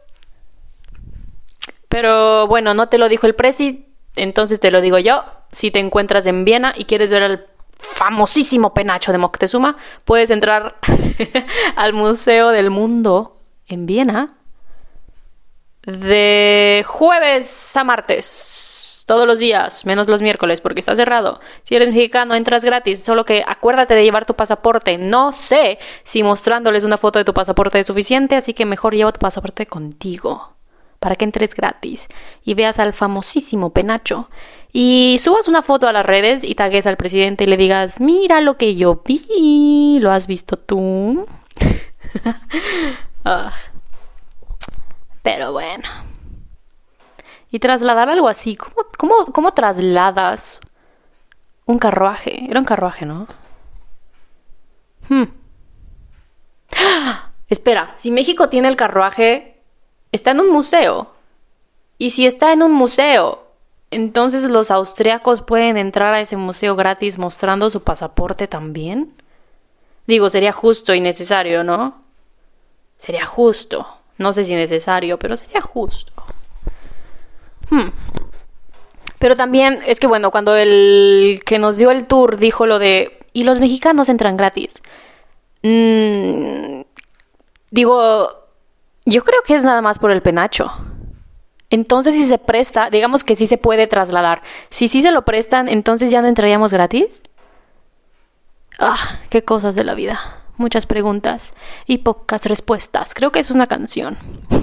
Pero 1.88 2.46
bueno, 2.46 2.74
no 2.74 2.88
te 2.90 2.98
lo 2.98 3.08
dijo 3.08 3.26
el 3.26 3.34
presi, 3.34 3.88
entonces 4.14 4.60
te 4.60 4.70
lo 4.70 4.82
digo 4.82 4.98
yo. 4.98 5.24
Si 5.50 5.70
te 5.70 5.78
encuentras 5.78 6.26
en 6.26 6.44
Viena 6.44 6.74
y 6.76 6.84
quieres 6.84 7.10
ver 7.10 7.22
al 7.22 7.46
famosísimo 7.78 8.74
penacho 8.74 9.10
de 9.10 9.18
Moctezuma, 9.18 9.76
puedes 10.04 10.30
entrar 10.30 10.76
al 11.76 11.94
Museo 11.94 12.50
del 12.50 12.68
Mundo 12.68 13.38
en 13.66 13.86
Viena 13.86 14.34
de 15.86 16.84
jueves 16.86 17.74
a 17.76 17.84
martes. 17.84 18.63
Todos 19.06 19.26
los 19.26 19.38
días, 19.38 19.84
menos 19.84 20.08
los 20.08 20.22
miércoles, 20.22 20.62
porque 20.62 20.80
está 20.80 20.96
cerrado. 20.96 21.40
Si 21.62 21.76
eres 21.76 21.88
mexicano, 21.88 22.34
entras 22.34 22.64
gratis. 22.64 23.02
Solo 23.02 23.24
que 23.24 23.44
acuérdate 23.46 23.94
de 23.94 24.02
llevar 24.02 24.24
tu 24.24 24.34
pasaporte. 24.34 24.96
No 24.96 25.30
sé 25.32 25.78
si 26.04 26.22
mostrándoles 26.22 26.84
una 26.84 26.96
foto 26.96 27.18
de 27.18 27.24
tu 27.24 27.34
pasaporte 27.34 27.78
es 27.78 27.86
suficiente, 27.86 28.36
así 28.36 28.54
que 28.54 28.64
mejor 28.64 28.94
lleva 28.94 29.12
tu 29.12 29.20
pasaporte 29.20 29.66
contigo. 29.66 30.54
Para 31.00 31.16
que 31.16 31.26
entres 31.26 31.54
gratis 31.54 32.08
y 32.44 32.54
veas 32.54 32.78
al 32.78 32.94
famosísimo 32.94 33.74
penacho. 33.74 34.30
Y 34.72 35.18
subas 35.20 35.48
una 35.48 35.60
foto 35.60 35.86
a 35.86 35.92
las 35.92 36.06
redes 36.06 36.42
y 36.42 36.54
tagues 36.54 36.86
al 36.86 36.96
presidente 36.96 37.44
y 37.44 37.46
le 37.46 37.58
digas: 37.58 38.00
Mira 38.00 38.40
lo 38.40 38.56
que 38.56 38.74
yo 38.74 39.02
vi. 39.04 39.98
¿Lo 40.00 40.12
has 40.12 40.26
visto 40.26 40.56
tú? 40.56 41.26
ah. 43.26 43.52
Pero 45.22 45.52
bueno. 45.52 45.84
Y 47.54 47.60
trasladar 47.60 48.08
algo 48.08 48.26
así, 48.26 48.56
¿cómo, 48.56 49.26
cómo, 49.32 49.54
trasladas 49.54 50.58
un 51.66 51.78
carruaje? 51.78 52.50
Era 52.50 52.58
un 52.58 52.66
carruaje, 52.66 53.06
¿no? 53.06 53.28
Hmm. 55.08 55.26
Espera, 57.48 57.94
si 57.96 58.10
México 58.10 58.48
tiene 58.48 58.66
el 58.66 58.74
carruaje, 58.74 59.60
está 60.10 60.32
en 60.32 60.40
un 60.40 60.50
museo. 60.50 61.12
Y 61.96 62.10
si 62.10 62.26
está 62.26 62.52
en 62.52 62.64
un 62.64 62.72
museo, 62.72 63.46
entonces 63.92 64.42
los 64.42 64.72
austriacos 64.72 65.40
pueden 65.40 65.76
entrar 65.76 66.12
a 66.12 66.20
ese 66.20 66.36
museo 66.36 66.74
gratis 66.74 67.18
mostrando 67.18 67.70
su 67.70 67.84
pasaporte 67.84 68.48
también. 68.48 69.14
Digo, 70.08 70.28
sería 70.28 70.52
justo 70.52 70.92
y 70.92 71.00
necesario, 71.00 71.62
¿no? 71.62 72.02
Sería 72.96 73.24
justo. 73.26 73.86
No 74.18 74.32
sé 74.32 74.42
si 74.42 74.56
necesario, 74.56 75.20
pero 75.20 75.36
sería 75.36 75.60
justo. 75.60 76.23
Hmm. 77.70 77.90
Pero 79.18 79.36
también 79.36 79.80
es 79.86 80.00
que, 80.00 80.06
bueno, 80.06 80.30
cuando 80.30 80.56
el 80.56 81.40
que 81.46 81.58
nos 81.58 81.76
dio 81.76 81.90
el 81.90 82.06
tour 82.06 82.36
dijo 82.36 82.66
lo 82.66 82.78
de, 82.78 83.18
y 83.32 83.44
los 83.44 83.60
mexicanos 83.60 84.08
entran 84.08 84.36
gratis. 84.36 84.74
Mm, 85.62 86.82
digo, 87.70 88.28
yo 89.06 89.24
creo 89.24 89.42
que 89.42 89.54
es 89.54 89.62
nada 89.62 89.80
más 89.80 89.98
por 89.98 90.10
el 90.10 90.22
penacho. 90.22 90.70
Entonces, 91.70 92.14
si 92.14 92.24
se 92.24 92.38
presta, 92.38 92.90
digamos 92.90 93.24
que 93.24 93.34
sí 93.34 93.46
se 93.46 93.58
puede 93.58 93.86
trasladar. 93.86 94.42
Si 94.70 94.88
sí 94.88 95.00
se 95.00 95.10
lo 95.10 95.24
prestan, 95.24 95.68
entonces 95.68 96.10
ya 96.10 96.20
no 96.20 96.28
entraríamos 96.28 96.72
gratis. 96.72 97.22
Ah, 98.78 99.18
qué 99.30 99.42
cosas 99.42 99.74
de 99.74 99.84
la 99.84 99.94
vida 99.94 100.44
muchas 100.56 100.86
preguntas 100.86 101.54
y 101.86 101.98
pocas 101.98 102.44
respuestas. 102.46 103.14
Creo 103.14 103.32
que 103.32 103.40
es 103.40 103.50
una 103.50 103.66
canción. 103.66 104.16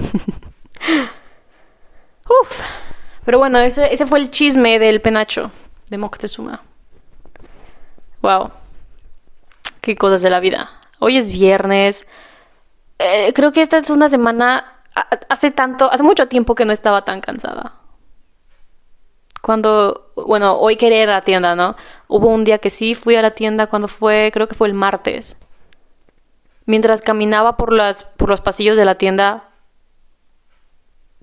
Uf. 2.28 2.62
Pero 3.26 3.38
bueno, 3.38 3.60
ese, 3.60 4.06
fue 4.06 4.20
el 4.20 4.32
chisme 4.32 4.80
del 4.80 5.02
penacho 5.02 5.52
de 5.90 5.98
Moctezuma. 5.98 6.62
Wow. 8.22 8.52
Qué 9.82 9.96
cosas 9.96 10.22
de 10.22 10.30
la 10.30 10.40
vida. 10.40 10.72
Hoy 11.00 11.18
es 11.18 11.32
viernes. 11.32 12.08
Eh, 13.00 13.32
creo 13.34 13.52
que 13.52 13.62
esta 13.62 13.78
es 13.78 13.90
una 13.90 14.10
semana. 14.10 14.80
Hace 15.30 15.52
tanto, 15.52 15.92
hace 15.92 16.04
mucho 16.04 16.28
tiempo 16.28 16.56
que 16.56 16.66
no 16.66 16.74
estaba 16.74 17.04
tan 17.06 17.22
cansada. 17.22 17.74
Cuando, 19.42 20.12
bueno, 20.16 20.58
hoy 20.60 20.76
quería 20.76 21.04
ir 21.04 21.10
a 21.10 21.14
la 21.14 21.22
tienda, 21.22 21.56
¿no? 21.56 21.76
Hubo 22.08 22.28
un 22.28 22.44
día 22.44 22.60
que 22.60 22.70
sí 22.70 22.94
fui 22.94 23.16
a 23.16 23.22
la 23.22 23.32
tienda 23.32 23.68
cuando 23.68 23.88
fue, 23.88 24.30
creo 24.34 24.48
que 24.48 24.56
fue 24.56 24.68
el 24.68 24.76
martes. 24.76 25.38
Mientras 26.66 27.02
caminaba 27.02 27.58
por, 27.58 27.74
las, 27.74 28.04
por 28.04 28.30
los 28.30 28.42
pasillos 28.42 28.78
de 28.78 28.86
la 28.86 28.96
tienda, 28.96 29.51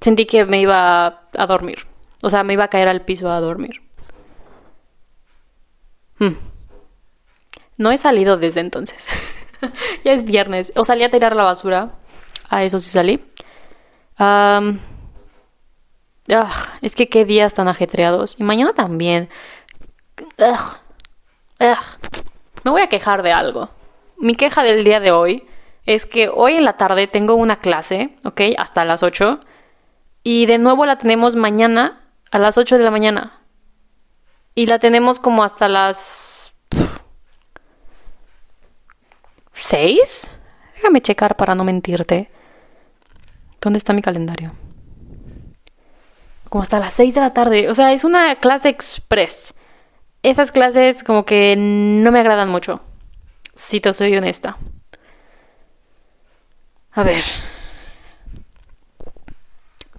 sentí 0.01 0.27
que 0.27 0.45
me 0.45 0.61
iba 0.61 1.07
a, 1.37 1.47
dormir. 1.47 1.87
O 2.23 2.31
sea, 2.31 2.43
me 2.45 2.55
iba 2.55 2.65
a 2.65 2.69
caer 2.69 2.89
al 2.89 3.03
piso 3.05 3.31
a 3.31 3.41
dormir. 3.41 3.83
Hmm. 6.19 6.35
No 7.77 7.93
he 7.93 7.99
salido 7.99 8.37
desde 8.37 8.61
entonces. 8.61 9.07
ya 10.05 10.13
es 10.13 10.25
viernes. 10.25 10.73
O 10.75 10.85
salí 10.85 11.05
a 11.05 11.11
tirar 11.11 11.37
la 11.37 11.45
basura. 11.45 11.93
A 12.49 12.65
eso 12.65 12.81
sí 12.81 12.91
salí. 12.91 13.25
Ah, 14.19 14.63
es 16.83 16.95
que 16.97 17.09
qué 17.09 17.25
días 17.25 17.55
tan 17.55 17.69
ajetreados. 17.69 18.37
Y 18.39 18.43
mañana 18.43 18.73
también. 18.73 19.29
Me 22.65 22.71
voy 22.71 22.83
a 22.83 22.89
quejar 22.89 23.23
de 23.23 23.33
algo 23.33 23.71
mi 24.19 24.35
queja 24.35 24.63
del 24.63 24.85
día 24.85 25.01
de 25.01 25.11
hoy 25.11 25.47
es 25.87 26.05
que 26.05 26.29
hoy 26.29 26.55
en 26.55 26.65
la 26.65 26.77
tarde 26.77 27.07
tengo 27.07 27.35
una 27.35 27.61
clase, 27.61 28.11
¿ok? 28.25 28.41
Hasta 28.59 28.85
las 28.85 29.03
8. 29.03 29.41
Y 30.31 30.45
de 30.45 30.59
nuevo 30.59 30.85
la 30.85 30.99
tenemos 30.99 31.37
mañana 31.37 32.03
a 32.31 32.39
las 32.39 32.59
8 32.59 32.77
de 32.77 32.85
la 32.85 32.91
mañana. 32.91 33.41
Y 34.55 34.67
la 34.67 34.79
tenemos 34.79 35.21
como 35.21 35.43
hasta 35.43 35.69
las... 35.69 36.53
6. 39.55 40.31
Déjame 40.75 41.01
checar 41.01 41.35
para 41.35 41.55
no 41.55 41.65
mentirte. 41.65 42.31
¿Dónde 43.59 43.79
está 43.79 43.95
mi 43.95 44.03
calendario? 44.03 44.53
Como 46.51 46.61
hasta 46.61 46.79
las 46.79 46.93
6 46.93 47.15
de 47.15 47.21
la 47.23 47.33
tarde. 47.33 47.71
O 47.71 47.75
sea, 47.75 47.95
es 47.95 48.05
una 48.05 48.37
clase 48.37 48.69
express. 48.69 49.55
Esas 50.23 50.53
clases 50.53 51.05
como 51.05 51.25
que 51.25 51.55
no 51.57 52.13
me 52.13 52.21
agradan 52.21 52.51
mucho 52.51 52.83
si 53.55 53.81
te 53.81 53.95
soy 53.95 54.15
honesta. 54.15 54.59
A 56.93 57.03
ver. 57.03 57.25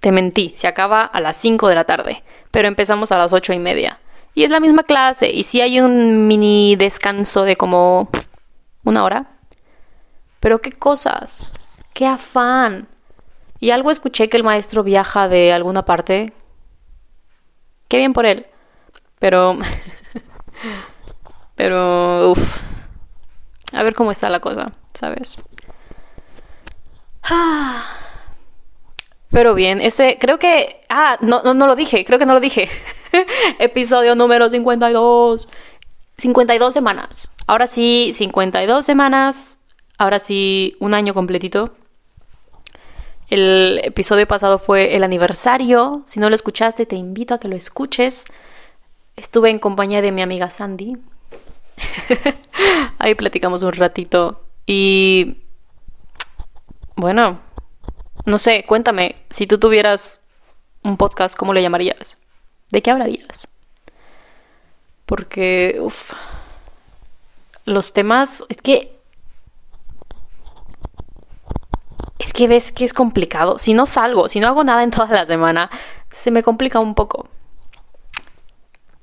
Te 0.00 0.12
mentí, 0.12 0.54
se 0.56 0.66
acaba 0.66 1.04
a 1.04 1.20
las 1.20 1.36
5 1.36 1.68
de 1.68 1.74
la 1.74 1.84
tarde, 1.84 2.22
pero 2.50 2.68
empezamos 2.68 3.12
a 3.12 3.18
las 3.18 3.32
8 3.32 3.52
y 3.52 3.58
media. 3.58 4.00
Y 4.34 4.44
es 4.44 4.50
la 4.50 4.60
misma 4.60 4.84
clase, 4.84 5.30
y 5.30 5.42
si 5.42 5.60
hay 5.60 5.80
un 5.80 6.26
mini 6.26 6.76
descanso 6.76 7.42
de 7.42 7.56
como 7.56 8.08
una 8.84 9.04
hora. 9.04 9.26
Pero 10.40 10.60
qué 10.60 10.72
cosas, 10.72 11.52
qué 11.92 12.06
afán. 12.06 12.88
Y 13.58 13.70
algo 13.70 13.90
escuché 13.90 14.30
que 14.30 14.38
el 14.38 14.44
maestro 14.44 14.82
viaja 14.82 15.28
de 15.28 15.52
alguna 15.52 15.84
parte. 15.84 16.32
Qué 17.88 17.98
bien 17.98 18.14
por 18.14 18.24
él. 18.24 18.46
Pero... 19.18 19.58
pero... 21.56 22.30
Uf. 22.30 22.62
A 23.74 23.82
ver 23.82 23.94
cómo 23.94 24.10
está 24.10 24.30
la 24.30 24.40
cosa, 24.40 24.72
¿sabes? 24.94 25.36
Ah. 27.22 27.99
Pero 29.30 29.54
bien, 29.54 29.80
ese 29.80 30.18
creo 30.20 30.38
que... 30.38 30.80
Ah, 30.88 31.16
no, 31.20 31.42
no, 31.42 31.54
no 31.54 31.66
lo 31.66 31.76
dije, 31.76 32.04
creo 32.04 32.18
que 32.18 32.26
no 32.26 32.34
lo 32.34 32.40
dije. 32.40 32.68
Episodio 33.58 34.14
número 34.14 34.48
52. 34.48 35.48
52 36.18 36.74
semanas. 36.74 37.30
Ahora 37.46 37.66
sí, 37.66 38.10
52 38.14 38.84
semanas. 38.84 39.58
Ahora 39.98 40.18
sí, 40.18 40.76
un 40.80 40.94
año 40.94 41.14
completito. 41.14 41.74
El 43.28 43.80
episodio 43.84 44.26
pasado 44.26 44.58
fue 44.58 44.96
el 44.96 45.04
aniversario. 45.04 46.02
Si 46.06 46.18
no 46.18 46.28
lo 46.28 46.34
escuchaste, 46.34 46.84
te 46.84 46.96
invito 46.96 47.34
a 47.34 47.38
que 47.38 47.46
lo 47.46 47.54
escuches. 47.54 48.24
Estuve 49.14 49.50
en 49.50 49.60
compañía 49.60 50.02
de 50.02 50.10
mi 50.10 50.22
amiga 50.22 50.50
Sandy. 50.50 50.96
Ahí 52.98 53.14
platicamos 53.14 53.62
un 53.62 53.72
ratito. 53.72 54.42
Y 54.66 55.36
bueno, 56.96 57.40
No 58.26 58.38
sé, 58.38 58.64
cuéntame, 58.66 59.16
si 59.30 59.46
tú 59.46 59.58
tuvieras 59.58 60.20
un 60.82 60.96
podcast, 60.96 61.36
¿cómo 61.36 61.52
le 61.52 61.62
llamarías? 61.62 62.18
¿De 62.70 62.82
qué 62.82 62.90
hablarías? 62.90 63.48
Porque, 65.06 65.78
uff, 65.80 66.12
los 67.64 67.92
temas, 67.92 68.44
es 68.48 68.58
que... 68.58 68.98
Es 72.18 72.32
que 72.34 72.46
ves 72.46 72.70
que 72.70 72.84
es 72.84 72.92
complicado. 72.92 73.58
Si 73.58 73.72
no 73.72 73.86
salgo, 73.86 74.28
si 74.28 74.40
no 74.40 74.48
hago 74.48 74.62
nada 74.62 74.82
en 74.82 74.90
toda 74.90 75.08
la 75.08 75.24
semana, 75.24 75.70
se 76.12 76.30
me 76.30 76.42
complica 76.42 76.78
un 76.78 76.94
poco. 76.94 77.28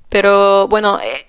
Pero 0.08 0.68
bueno, 0.68 1.00
eh, 1.00 1.26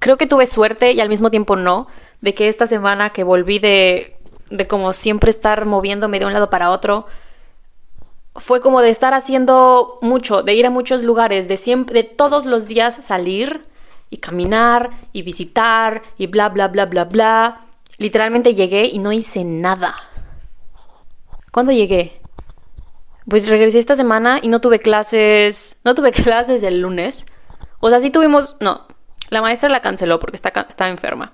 creo 0.00 0.18
que 0.18 0.26
tuve 0.26 0.46
suerte 0.46 0.92
y 0.92 1.00
al 1.00 1.08
mismo 1.08 1.30
tiempo 1.30 1.56
no, 1.56 1.86
de 2.20 2.34
que 2.34 2.48
esta 2.48 2.66
semana 2.66 3.10
que 3.10 3.22
volví 3.22 3.58
de, 3.60 4.19
de 4.50 4.66
como 4.66 4.92
siempre 4.92 5.30
estar 5.30 5.64
moviéndome 5.64 6.18
de 6.18 6.26
un 6.26 6.32
lado 6.32 6.50
para 6.50 6.70
otro, 6.70 7.06
fue 8.36 8.60
como 8.60 8.80
de 8.80 8.90
estar 8.90 9.14
haciendo 9.14 9.98
mucho, 10.02 10.42
de 10.42 10.54
ir 10.54 10.66
a 10.66 10.70
muchos 10.70 11.02
lugares, 11.02 11.48
de 11.48 11.56
siempre, 11.56 12.02
de 12.02 12.08
todos 12.08 12.46
los 12.46 12.66
días 12.66 12.98
salir 13.02 13.66
y 14.08 14.18
caminar 14.18 14.90
y 15.12 15.22
visitar 15.22 16.02
y 16.18 16.26
bla 16.26 16.48
bla 16.48 16.68
bla 16.68 16.86
bla 16.86 17.04
bla. 17.04 17.66
Literalmente 17.98 18.54
llegué 18.54 18.86
y 18.86 18.98
no 18.98 19.12
hice 19.12 19.44
nada. 19.44 19.94
¿Cuándo 21.52 21.72
llegué? 21.72 22.20
Pues 23.28 23.48
regresé 23.48 23.78
esta 23.78 23.94
semana 23.94 24.38
y 24.42 24.48
no 24.48 24.60
tuve 24.60 24.78
clases, 24.78 25.76
no 25.84 25.94
tuve 25.94 26.12
clases 26.12 26.62
el 26.62 26.80
lunes. 26.80 27.26
O 27.80 27.90
sea, 27.90 28.00
sí 28.00 28.10
tuvimos, 28.10 28.56
no, 28.60 28.86
la 29.28 29.42
maestra 29.42 29.68
la 29.68 29.80
canceló 29.80 30.18
porque 30.18 30.36
está, 30.36 30.52
está 30.68 30.88
enferma. 30.88 31.32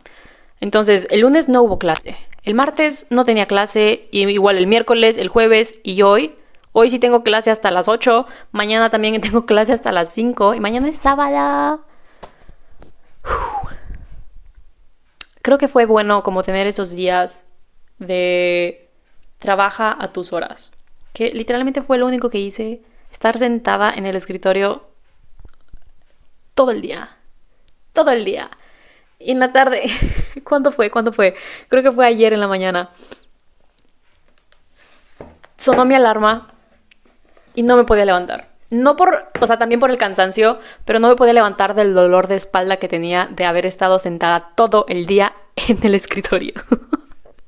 Entonces, 0.60 1.06
el 1.10 1.20
lunes 1.20 1.48
no 1.48 1.62
hubo 1.62 1.78
clase. 1.78 2.16
El 2.46 2.54
martes 2.54 3.06
no 3.10 3.24
tenía 3.24 3.46
clase, 3.46 4.06
y 4.12 4.22
igual 4.28 4.56
el 4.56 4.68
miércoles, 4.68 5.18
el 5.18 5.26
jueves 5.26 5.80
y 5.82 6.02
hoy. 6.02 6.36
Hoy 6.70 6.90
sí 6.90 7.00
tengo 7.00 7.24
clase 7.24 7.50
hasta 7.50 7.72
las 7.72 7.88
8, 7.88 8.24
mañana 8.52 8.88
también 8.88 9.20
tengo 9.20 9.46
clase 9.46 9.72
hasta 9.72 9.90
las 9.90 10.10
5 10.10 10.54
y 10.54 10.60
mañana 10.60 10.88
es 10.88 10.94
sábado. 10.94 11.84
Creo 15.42 15.58
que 15.58 15.66
fue 15.66 15.86
bueno 15.86 16.22
como 16.22 16.44
tener 16.44 16.68
esos 16.68 16.92
días 16.92 17.46
de 17.98 18.90
trabaja 19.38 19.96
a 19.98 20.12
tus 20.12 20.32
horas. 20.32 20.70
Que 21.12 21.32
literalmente 21.32 21.82
fue 21.82 21.98
lo 21.98 22.06
único 22.06 22.30
que 22.30 22.38
hice, 22.38 22.80
estar 23.10 23.36
sentada 23.40 23.92
en 23.92 24.06
el 24.06 24.14
escritorio 24.14 24.86
todo 26.54 26.70
el 26.70 26.80
día. 26.80 27.16
Todo 27.92 28.12
el 28.12 28.24
día. 28.24 28.50
En 29.18 29.40
la 29.40 29.52
tarde, 29.52 29.90
¿cuándo 30.44 30.72
fue? 30.72 30.90
¿Cuándo 30.90 31.12
fue? 31.12 31.34
Creo 31.68 31.82
que 31.82 31.92
fue 31.92 32.06
ayer 32.06 32.32
en 32.32 32.40
la 32.40 32.48
mañana. 32.48 32.90
Sonó 35.56 35.84
mi 35.84 35.94
alarma 35.94 36.46
y 37.54 37.62
no 37.62 37.76
me 37.76 37.84
podía 37.84 38.04
levantar. 38.04 38.48
No 38.70 38.96
por, 38.96 39.28
o 39.40 39.46
sea, 39.46 39.58
también 39.58 39.80
por 39.80 39.90
el 39.90 39.98
cansancio, 39.98 40.58
pero 40.84 40.98
no 40.98 41.08
me 41.08 41.16
podía 41.16 41.32
levantar 41.32 41.74
del 41.74 41.94
dolor 41.94 42.26
de 42.26 42.34
espalda 42.34 42.78
que 42.78 42.88
tenía 42.88 43.28
de 43.30 43.44
haber 43.44 43.64
estado 43.64 43.98
sentada 43.98 44.52
todo 44.54 44.84
el 44.88 45.06
día 45.06 45.32
en 45.68 45.78
el 45.82 45.94
escritorio. 45.94 46.54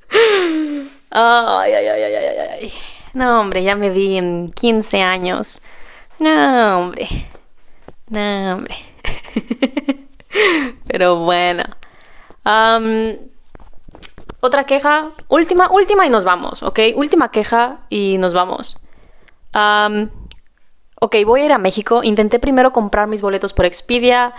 ay, 1.11 1.73
ay, 1.73 1.87
ay, 1.87 2.03
ay, 2.03 2.15
ay, 2.15 2.37
ay. 2.51 2.73
No, 3.13 3.41
hombre, 3.41 3.63
ya 3.63 3.75
me 3.75 3.89
vi 3.89 4.17
en 4.17 4.51
15 4.51 5.01
años. 5.01 5.61
No, 6.19 6.79
hombre. 6.79 7.27
No, 8.07 8.55
hombre. 8.55 8.75
Pero 10.85 11.17
bueno. 11.17 11.63
otra 14.41 14.65
queja. 14.65 15.11
Última, 15.27 15.69
última 15.71 16.05
y 16.05 16.09
nos 16.09 16.23
vamos, 16.23 16.63
¿ok? 16.63 16.79
Última 16.95 17.31
queja 17.31 17.79
y 17.89 18.17
nos 18.17 18.33
vamos. 18.33 18.77
ok, 19.53 21.15
voy 21.25 21.41
a 21.41 21.45
ir 21.45 21.51
a 21.53 21.57
México. 21.57 22.03
Intenté 22.03 22.39
primero 22.39 22.73
comprar 22.73 23.07
mis 23.07 23.21
boletos 23.21 23.53
por 23.53 23.65
Expedia. 23.65 24.33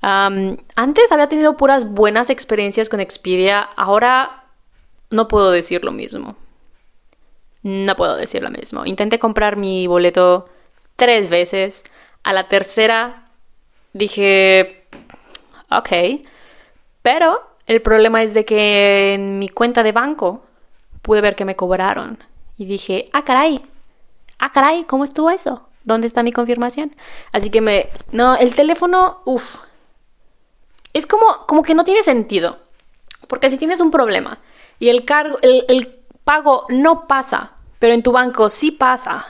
antes 0.00 1.12
había 1.12 1.28
tenido 1.28 1.56
puras 1.56 1.90
buenas 1.90 2.30
experiencias 2.30 2.88
con 2.88 3.00
Expedia. 3.00 3.60
Ahora 3.76 4.44
no 5.10 5.28
puedo 5.28 5.50
decir 5.50 5.84
lo 5.84 5.92
mismo. 5.92 6.36
No 7.62 7.96
puedo 7.96 8.16
decir 8.16 8.42
lo 8.42 8.50
mismo. 8.50 8.84
Intenté 8.84 9.18
comprar 9.18 9.56
mi 9.56 9.86
boleto 9.86 10.48
tres 10.96 11.30
veces. 11.30 11.84
A 12.22 12.32
la 12.32 12.44
tercera 12.44 13.28
dije, 13.94 14.83
ok. 15.78 16.22
Pero 17.02 17.42
el 17.66 17.82
problema 17.82 18.22
es 18.22 18.34
de 18.34 18.44
que 18.44 19.14
en 19.14 19.38
mi 19.38 19.48
cuenta 19.48 19.82
de 19.82 19.92
banco 19.92 20.42
pude 21.02 21.20
ver 21.20 21.36
que 21.36 21.44
me 21.44 21.56
cobraron. 21.56 22.18
Y 22.56 22.66
dije, 22.66 23.08
ah, 23.12 23.24
caray. 23.24 23.64
Ah, 24.38 24.52
caray, 24.52 24.84
¿cómo 24.84 25.04
estuvo 25.04 25.30
eso? 25.30 25.68
¿Dónde 25.84 26.06
está 26.06 26.22
mi 26.22 26.32
confirmación? 26.32 26.94
Así 27.32 27.50
que 27.50 27.60
me... 27.60 27.90
No, 28.12 28.36
el 28.36 28.54
teléfono, 28.54 29.20
uff. 29.24 29.58
Es 30.92 31.06
como, 31.06 31.46
como 31.46 31.62
que 31.62 31.74
no 31.74 31.84
tiene 31.84 32.02
sentido. 32.02 32.58
Porque 33.28 33.50
si 33.50 33.58
tienes 33.58 33.80
un 33.80 33.90
problema 33.90 34.38
y 34.78 34.88
el, 34.88 35.04
cargo, 35.04 35.38
el, 35.42 35.64
el 35.68 35.98
pago 36.24 36.66
no 36.68 37.06
pasa, 37.06 37.52
pero 37.78 37.94
en 37.94 38.02
tu 38.02 38.12
banco 38.12 38.50
sí 38.50 38.70
pasa, 38.70 39.26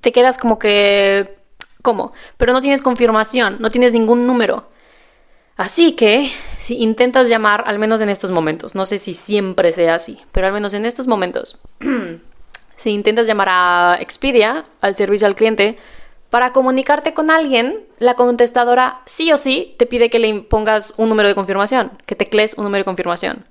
te 0.00 0.12
quedas 0.12 0.38
como 0.38 0.58
que 0.58 1.44
¿Cómo? 1.84 2.14
Pero 2.38 2.54
no 2.54 2.62
tienes 2.62 2.80
confirmación, 2.80 3.58
no 3.60 3.68
tienes 3.68 3.92
ningún 3.92 4.26
número. 4.26 4.64
Así 5.56 5.92
que, 5.92 6.30
si 6.58 6.82
intentas 6.82 7.28
llamar, 7.28 7.64
al 7.66 7.78
menos 7.78 8.00
en 8.00 8.08
estos 8.08 8.32
momentos, 8.32 8.74
no 8.74 8.86
sé 8.86 8.98
si 8.98 9.12
siempre 9.12 9.70
sea 9.70 9.94
así, 9.94 10.18
pero 10.32 10.48
al 10.48 10.52
menos 10.52 10.74
en 10.74 10.84
estos 10.84 11.06
momentos, 11.06 11.60
si 12.76 12.90
intentas 12.90 13.28
llamar 13.28 13.48
a 13.50 13.98
Expedia, 14.00 14.64
al 14.80 14.96
servicio 14.96 15.28
al 15.28 15.36
cliente, 15.36 15.78
para 16.28 16.52
comunicarte 16.52 17.14
con 17.14 17.30
alguien, 17.30 17.84
la 17.98 18.14
contestadora 18.14 19.02
sí 19.06 19.30
o 19.30 19.36
sí 19.36 19.76
te 19.78 19.86
pide 19.86 20.10
que 20.10 20.18
le 20.18 20.40
pongas 20.40 20.92
un 20.96 21.08
número 21.08 21.28
de 21.28 21.36
confirmación, 21.36 21.92
que 22.06 22.16
teclees 22.16 22.54
un 22.54 22.64
número 22.64 22.80
de 22.80 22.86
confirmación. 22.86 23.46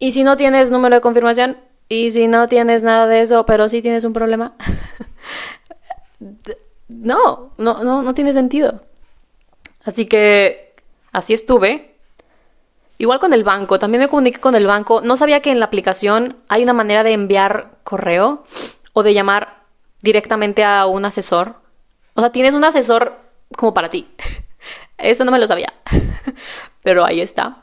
Y 0.00 0.10
si 0.10 0.24
no 0.24 0.36
tienes 0.36 0.72
número 0.72 0.96
de 0.96 1.00
confirmación, 1.00 1.58
y 1.88 2.10
si 2.10 2.26
no 2.26 2.48
tienes 2.48 2.82
nada 2.82 3.06
de 3.06 3.20
eso, 3.20 3.46
pero 3.46 3.68
sí 3.68 3.82
tienes 3.82 4.02
un 4.02 4.12
problema, 4.12 4.54
no, 6.88 7.52
no, 7.56 7.84
no, 7.84 8.02
no 8.02 8.14
tiene 8.14 8.32
sentido. 8.32 8.80
Así 9.84 10.06
que 10.06 10.74
así 11.12 11.34
estuve. 11.34 11.94
Igual 12.98 13.18
con 13.18 13.32
el 13.32 13.44
banco, 13.44 13.78
también 13.78 14.02
me 14.02 14.08
comuniqué 14.08 14.40
con 14.40 14.54
el 14.54 14.66
banco. 14.66 15.00
No 15.00 15.16
sabía 15.16 15.40
que 15.40 15.50
en 15.50 15.58
la 15.58 15.66
aplicación 15.66 16.36
hay 16.48 16.62
una 16.62 16.72
manera 16.72 17.02
de 17.02 17.12
enviar 17.12 17.72
correo 17.82 18.44
o 18.92 19.02
de 19.02 19.14
llamar 19.14 19.64
directamente 20.00 20.64
a 20.64 20.86
un 20.86 21.04
asesor. 21.04 21.56
O 22.14 22.20
sea, 22.20 22.30
tienes 22.30 22.54
un 22.54 22.64
asesor 22.64 23.18
como 23.56 23.74
para 23.74 23.88
ti. 23.88 24.08
Eso 24.98 25.24
no 25.24 25.32
me 25.32 25.38
lo 25.38 25.46
sabía. 25.46 25.72
Pero 26.82 27.04
ahí 27.04 27.20
está. 27.20 27.58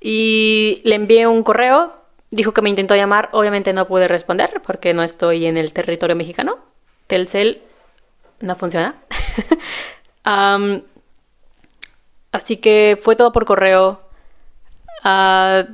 Y 0.00 0.80
le 0.84 0.94
envié 0.94 1.26
un 1.26 1.42
correo. 1.42 1.94
Dijo 2.30 2.52
que 2.52 2.62
me 2.62 2.70
intentó 2.70 2.94
llamar. 2.94 3.30
Obviamente 3.32 3.72
no 3.72 3.88
pude 3.88 4.06
responder 4.06 4.62
porque 4.64 4.94
no 4.94 5.02
estoy 5.02 5.46
en 5.46 5.56
el 5.56 5.72
territorio 5.72 6.14
mexicano. 6.14 6.58
Telcel 7.08 7.62
no 8.40 8.54
funciona. 8.54 8.94
así 12.32 12.56
que 12.56 12.98
fue 13.00 13.16
todo 13.16 13.32
por 13.32 13.44
correo. 13.44 14.00
Ah, 15.04 15.64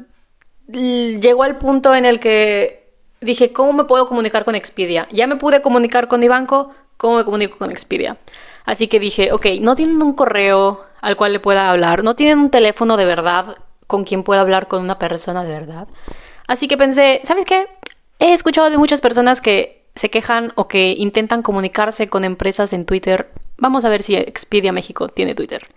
llegó 0.69 1.43
al 1.43 1.59
punto 1.59 1.95
en 1.95 2.07
el 2.07 2.21
que 2.21 2.91
dije, 3.21 3.53
¿cómo 3.53 3.73
me 3.73 3.85
puedo 3.85 4.09
comunicar 4.09 4.45
con 4.45 4.55
Expedia? 4.55 5.09
Ya 5.11 5.27
me 5.27 5.37
pude 5.37 5.63
comunicar 5.63 6.09
con 6.09 6.21
mi 6.21 6.29
banco, 6.29 6.71
¿cómo 6.97 7.17
me 7.17 7.25
comunico 7.25 7.59
con 7.59 7.71
Expedia? 7.71 8.17
Así 8.65 8.89
que 8.89 9.01
dije, 9.01 9.33
ok, 9.33 9.47
no 9.61 9.77
tienen 9.77 10.03
un 10.03 10.15
correo 10.15 10.85
al 11.01 11.17
cual 11.17 11.33
le 11.33 11.41
pueda 11.41 11.71
hablar, 11.71 12.03
no 12.03 12.15
tienen 12.15 12.39
un 12.39 12.51
teléfono 12.51 12.97
de 12.97 13.05
verdad 13.05 13.57
con 13.87 14.05
quien 14.05 14.23
pueda 14.23 14.41
hablar 14.41 14.69
con 14.69 14.83
una 14.83 14.99
persona 14.99 15.45
de 15.45 15.51
verdad. 15.51 15.89
Así 16.47 16.69
que 16.69 16.77
pensé, 16.77 17.21
¿sabes 17.25 17.45
qué? 17.45 17.67
He 18.19 18.33
escuchado 18.33 18.71
de 18.71 18.79
muchas 18.79 19.01
personas 19.01 19.41
que 19.41 19.85
se 19.95 20.11
quejan 20.11 20.53
o 20.57 20.67
que 20.67 20.95
intentan 20.97 21.43
comunicarse 21.43 22.09
con 22.09 22.25
empresas 22.25 22.73
en 22.73 22.85
Twitter, 22.87 23.31
vamos 23.59 23.85
a 23.85 23.89
ver 23.89 24.03
si 24.03 24.17
Expedia 24.17 24.73
México 24.73 25.09
tiene 25.09 25.35
Twitter. 25.35 25.69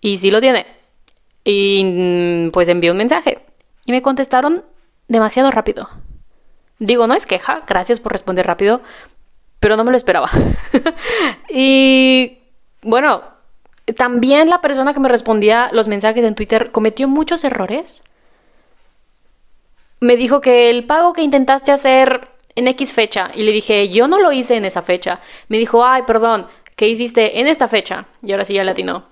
Y 0.00 0.18
si 0.18 0.30
lo 0.30 0.40
tiene. 0.40 0.66
Y 1.44 1.84
mm, 1.84 2.50
pues 2.50 2.68
envié 2.68 2.90
un 2.90 2.96
mensaje. 2.96 3.38
Y 3.84 3.92
me 3.92 4.02
contestaron 4.02 4.64
demasiado 5.08 5.50
rápido. 5.50 5.88
Digo, 6.78 7.06
no 7.06 7.14
es 7.14 7.26
queja, 7.26 7.64
gracias 7.66 7.98
por 7.98 8.12
responder 8.12 8.46
rápido, 8.46 8.80
pero 9.58 9.76
no 9.76 9.84
me 9.84 9.90
lo 9.90 9.96
esperaba. 9.96 10.30
y 11.48 12.38
bueno, 12.82 13.22
también 13.96 14.48
la 14.48 14.60
persona 14.60 14.94
que 14.94 15.00
me 15.00 15.08
respondía 15.08 15.70
los 15.72 15.88
mensajes 15.88 16.24
en 16.24 16.34
Twitter 16.34 16.70
cometió 16.70 17.08
muchos 17.08 17.42
errores. 17.44 18.02
Me 20.00 20.16
dijo 20.16 20.40
que 20.40 20.70
el 20.70 20.86
pago 20.86 21.12
que 21.12 21.22
intentaste 21.22 21.72
hacer 21.72 22.28
en 22.54 22.68
X 22.68 22.92
fecha. 22.92 23.30
Y 23.34 23.42
le 23.42 23.52
dije, 23.52 23.88
yo 23.88 24.06
no 24.06 24.20
lo 24.20 24.30
hice 24.30 24.56
en 24.56 24.64
esa 24.64 24.82
fecha. 24.82 25.20
Me 25.48 25.58
dijo, 25.58 25.84
ay, 25.84 26.02
perdón, 26.06 26.46
¿qué 26.76 26.88
hiciste 26.88 27.40
en 27.40 27.46
esta 27.48 27.66
fecha? 27.66 28.06
Y 28.22 28.32
ahora 28.32 28.44
sí 28.44 28.54
ya 28.54 28.64
latino. 28.64 29.06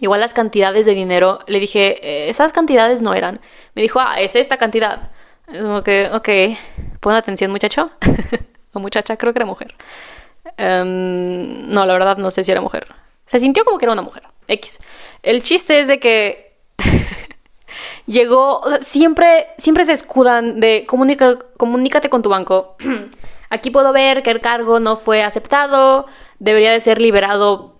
Igual 0.00 0.20
las 0.20 0.34
cantidades 0.34 0.86
de 0.86 0.94
dinero, 0.94 1.38
le 1.46 1.58
dije, 1.60 1.98
eh, 2.02 2.28
esas 2.28 2.52
cantidades 2.52 3.02
no 3.02 3.14
eran. 3.14 3.40
Me 3.74 3.82
dijo, 3.82 4.00
ah, 4.00 4.20
es 4.20 4.36
esta 4.36 4.56
cantidad. 4.56 5.10
Como 5.46 5.82
que, 5.82 6.10
ok, 6.12 6.28
Pon 7.06 7.14
atención, 7.14 7.52
muchacho. 7.52 7.90
o 8.72 8.80
muchacha, 8.80 9.16
creo 9.16 9.32
que 9.32 9.38
era 9.38 9.46
mujer. 9.46 9.76
Em, 10.56 11.68
no, 11.72 11.86
la 11.86 11.92
verdad 11.92 12.16
no 12.16 12.32
sé 12.32 12.42
si 12.42 12.50
era 12.50 12.60
mujer. 12.60 12.88
Se 13.26 13.38
sintió 13.38 13.64
como 13.64 13.78
que 13.78 13.84
era 13.84 13.92
una 13.92 14.02
mujer. 14.02 14.24
X. 14.48 14.80
El 15.22 15.44
chiste 15.44 15.78
es 15.78 15.86
de 15.86 16.00
que 16.00 16.56
llegó, 18.06 18.60
siempre, 18.80 19.46
siempre 19.56 19.84
se 19.84 19.92
escudan 19.92 20.58
de 20.58 20.84
comunica, 20.84 21.38
comunícate 21.56 22.08
con 22.08 22.22
tu 22.22 22.28
banco. 22.28 22.76
Aquí 23.50 23.70
puedo 23.70 23.92
ver 23.92 24.24
que 24.24 24.32
el 24.32 24.40
cargo 24.40 24.80
no 24.80 24.96
fue 24.96 25.22
aceptado, 25.22 26.06
debería 26.40 26.72
de 26.72 26.80
ser 26.80 27.00
liberado 27.00 27.75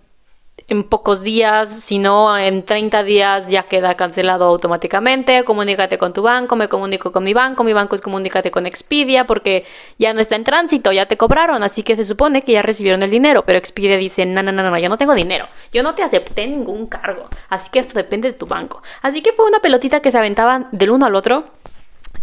en 0.69 0.83
pocos 0.83 1.23
días, 1.23 1.69
si 1.69 1.97
no 1.97 2.37
en 2.37 2.63
30 2.63 3.03
días 3.03 3.47
ya 3.47 3.63
queda 3.63 3.95
cancelado 3.95 4.45
automáticamente, 4.45 5.45
comunícate 5.45 5.97
con 5.97 6.11
tu 6.11 6.21
banco, 6.21 6.57
me 6.57 6.67
comunico 6.67 7.13
con 7.13 7.23
mi 7.23 7.33
banco, 7.33 7.63
mi 7.63 7.71
banco 7.71 7.95
es 7.95 8.01
comunícate 8.01 8.51
con 8.51 8.65
Expedia 8.65 9.25
porque 9.25 9.65
ya 9.97 10.13
no 10.13 10.19
está 10.19 10.35
en 10.35 10.43
tránsito, 10.43 10.91
ya 10.91 11.05
te 11.05 11.15
cobraron, 11.15 11.63
así 11.63 11.83
que 11.83 11.95
se 11.95 12.03
supone 12.03 12.41
que 12.41 12.51
ya 12.51 12.63
recibieron 12.63 13.01
el 13.01 13.09
dinero, 13.09 13.45
pero 13.45 13.57
Expedia 13.57 13.95
dice, 13.95 14.25
no, 14.25 14.43
no, 14.43 14.51
no, 14.51 14.61
no, 14.61 14.77
yo 14.77 14.89
no 14.89 14.97
tengo 14.97 15.15
dinero, 15.15 15.47
yo 15.71 15.83
no 15.83 15.95
te 15.95 16.03
acepté 16.03 16.45
ningún 16.47 16.87
cargo, 16.87 17.29
así 17.47 17.71
que 17.71 17.79
esto 17.79 17.93
depende 17.93 18.31
de 18.31 18.37
tu 18.37 18.45
banco. 18.45 18.81
Así 19.01 19.21
que 19.21 19.31
fue 19.31 19.45
una 19.45 19.61
pelotita 19.61 20.01
que 20.01 20.11
se 20.11 20.17
aventaban 20.17 20.67
del 20.71 20.91
uno 20.91 21.05
al 21.05 21.15
otro. 21.15 21.45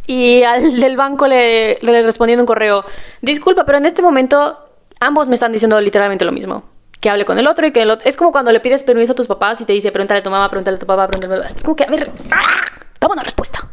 Y 0.06 0.42
al 0.42 0.80
del 0.80 0.96
banco 0.96 1.26
le, 1.26 1.78
le 1.80 2.02
respondiendo 2.02 2.42
un 2.42 2.46
correo, 2.46 2.84
disculpa, 3.22 3.64
pero 3.64 3.78
en 3.78 3.86
este 3.86 4.02
momento 4.02 4.58
ambos 5.00 5.28
me 5.28 5.34
están 5.34 5.52
diciendo 5.52 5.80
literalmente 5.80 6.26
lo 6.26 6.32
mismo 6.32 6.73
que 7.04 7.10
hable 7.10 7.26
con 7.26 7.38
el 7.38 7.46
otro 7.46 7.66
y 7.66 7.70
que 7.70 7.82
el 7.82 7.90
otro... 7.90 8.08
Es 8.08 8.16
como 8.16 8.32
cuando 8.32 8.50
le 8.50 8.60
pides 8.60 8.82
permiso 8.82 9.12
a 9.12 9.14
tus 9.14 9.26
papás 9.26 9.60
y 9.60 9.66
te 9.66 9.74
dice, 9.74 9.92
pregúntale 9.92 10.20
a 10.20 10.22
tu 10.22 10.30
mamá, 10.30 10.48
pregúntale 10.48 10.78
a 10.78 10.80
tu 10.80 10.86
papá, 10.86 11.06
pregúntale 11.06 11.44
a 11.44 11.48
tu 11.48 11.54
Es 11.54 11.62
como 11.62 11.76
que, 11.76 11.84
a 11.84 11.88
ver, 11.88 12.10
¡ah! 12.30 12.64
dame 12.98 13.12
una 13.12 13.22
respuesta. 13.22 13.68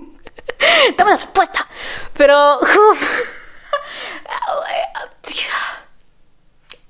dame 0.96 1.10
una 1.10 1.18
respuesta. 1.18 1.68
Pero... 2.16 2.58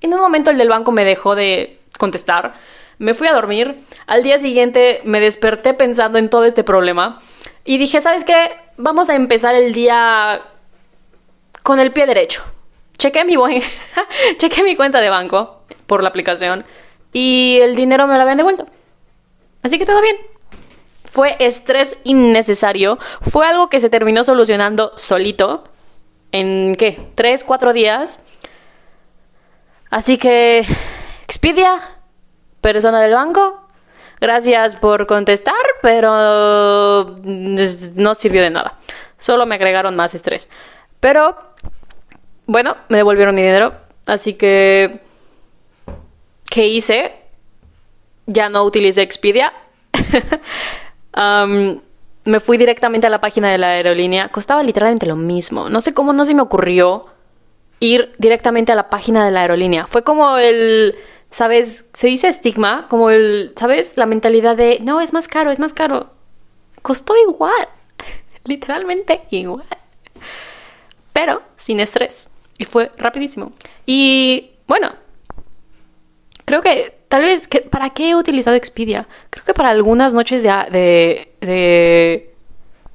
en 0.00 0.14
un 0.14 0.20
momento 0.20 0.52
el 0.52 0.58
del 0.58 0.68
banco 0.68 0.92
me 0.92 1.04
dejó 1.04 1.34
de 1.34 1.80
contestar. 1.98 2.54
Me 2.98 3.12
fui 3.12 3.26
a 3.26 3.32
dormir. 3.32 3.74
Al 4.06 4.22
día 4.22 4.38
siguiente 4.38 5.00
me 5.04 5.18
desperté 5.18 5.74
pensando 5.74 6.18
en 6.18 6.30
todo 6.30 6.44
este 6.44 6.62
problema. 6.62 7.18
Y 7.64 7.78
dije, 7.78 8.00
¿sabes 8.00 8.24
qué? 8.24 8.52
Vamos 8.76 9.10
a 9.10 9.16
empezar 9.16 9.56
el 9.56 9.72
día 9.72 10.40
con 11.64 11.80
el 11.80 11.92
pie 11.92 12.06
derecho. 12.06 12.44
Chequé 12.98 13.24
mi, 13.24 13.36
chequé 14.38 14.62
mi 14.62 14.76
cuenta 14.76 15.00
de 15.00 15.08
banco 15.08 15.62
por 15.86 16.02
la 16.02 16.08
aplicación 16.08 16.64
y 17.12 17.58
el 17.60 17.74
dinero 17.76 18.06
me 18.06 18.14
lo 18.16 18.22
habían 18.22 18.38
devuelto. 18.38 18.66
Así 19.62 19.78
que 19.78 19.86
todo 19.86 20.00
bien. 20.00 20.16
Fue 21.04 21.36
estrés 21.38 21.96
innecesario. 22.04 22.98
Fue 23.20 23.46
algo 23.46 23.68
que 23.68 23.80
se 23.80 23.88
terminó 23.88 24.24
solucionando 24.24 24.92
solito. 24.96 25.64
¿En 26.32 26.74
qué? 26.74 27.08
¿Tres, 27.14 27.44
cuatro 27.44 27.72
días? 27.72 28.20
Así 29.90 30.18
que, 30.18 30.66
Expedia, 31.22 31.80
persona 32.60 33.00
del 33.00 33.14
banco, 33.14 33.66
gracias 34.20 34.76
por 34.76 35.06
contestar, 35.06 35.54
pero 35.82 37.16
no 37.22 38.14
sirvió 38.14 38.42
de 38.42 38.50
nada. 38.50 38.78
Solo 39.16 39.46
me 39.46 39.54
agregaron 39.54 39.96
más 39.96 40.14
estrés. 40.14 40.50
Pero, 41.00 41.36
bueno, 42.46 42.76
me 42.88 42.98
devolvieron 42.98 43.34
mi 43.34 43.42
dinero. 43.42 43.74
Así 44.06 44.34
que 44.34 45.00
¿Qué 46.54 46.68
hice? 46.68 47.12
Ya 48.26 48.48
no 48.48 48.62
utilicé 48.62 49.02
Expedia. 49.02 49.52
me 52.24 52.38
fui 52.38 52.56
directamente 52.58 53.08
a 53.08 53.10
la 53.10 53.20
página 53.20 53.50
de 53.50 53.58
la 53.58 53.70
aerolínea. 53.70 54.28
Costaba 54.28 54.62
literalmente 54.62 55.04
lo 55.06 55.16
mismo. 55.16 55.68
No 55.68 55.80
sé 55.80 55.94
cómo 55.94 56.12
no 56.12 56.24
se 56.24 56.32
me 56.32 56.42
ocurrió 56.42 57.06
ir 57.80 58.14
directamente 58.18 58.70
a 58.70 58.76
la 58.76 58.88
página 58.88 59.24
de 59.24 59.32
la 59.32 59.40
aerolínea. 59.40 59.88
Fue 59.88 60.04
como 60.04 60.36
el, 60.36 60.94
¿sabes? 61.28 61.86
Se 61.92 62.06
dice 62.06 62.28
estigma, 62.28 62.86
como 62.88 63.10
el, 63.10 63.52
¿sabes? 63.56 63.96
La 63.96 64.06
mentalidad 64.06 64.56
de, 64.56 64.78
no, 64.80 65.00
es 65.00 65.12
más 65.12 65.26
caro, 65.26 65.50
es 65.50 65.58
más 65.58 65.74
caro. 65.74 66.10
Costó 66.82 67.14
igual. 67.28 67.68
literalmente 68.44 69.22
igual. 69.30 69.66
Pero 71.12 71.42
sin 71.56 71.80
estrés. 71.80 72.28
Y 72.58 72.64
fue 72.64 72.90
rapidísimo. 72.96 73.52
Y 73.86 74.52
bueno, 74.66 74.92
Creo 76.44 76.60
que 76.60 76.94
tal 77.08 77.22
vez, 77.22 77.48
que, 77.48 77.60
¿para 77.60 77.90
qué 77.90 78.10
he 78.10 78.16
utilizado 78.16 78.56
Expedia? 78.56 79.08
Creo 79.30 79.44
que 79.44 79.54
para 79.54 79.70
algunas 79.70 80.12
noches 80.12 80.42
de, 80.42 81.32
de, 81.40 82.34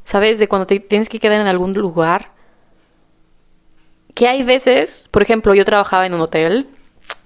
¿sabes? 0.04 0.40
De 0.40 0.48
cuando 0.48 0.68
te 0.68 0.80
tienes 0.80 1.10
que 1.10 1.20
quedar 1.20 1.42
en 1.42 1.48
algún 1.48 1.74
lugar. 1.74 2.32
Que 4.14 4.28
hay 4.28 4.44
veces, 4.44 5.08
por 5.12 5.22
ejemplo, 5.22 5.54
yo 5.56 5.66
trabajaba 5.66 6.06
en 6.06 6.14
un 6.14 6.22
hotel. 6.22 6.68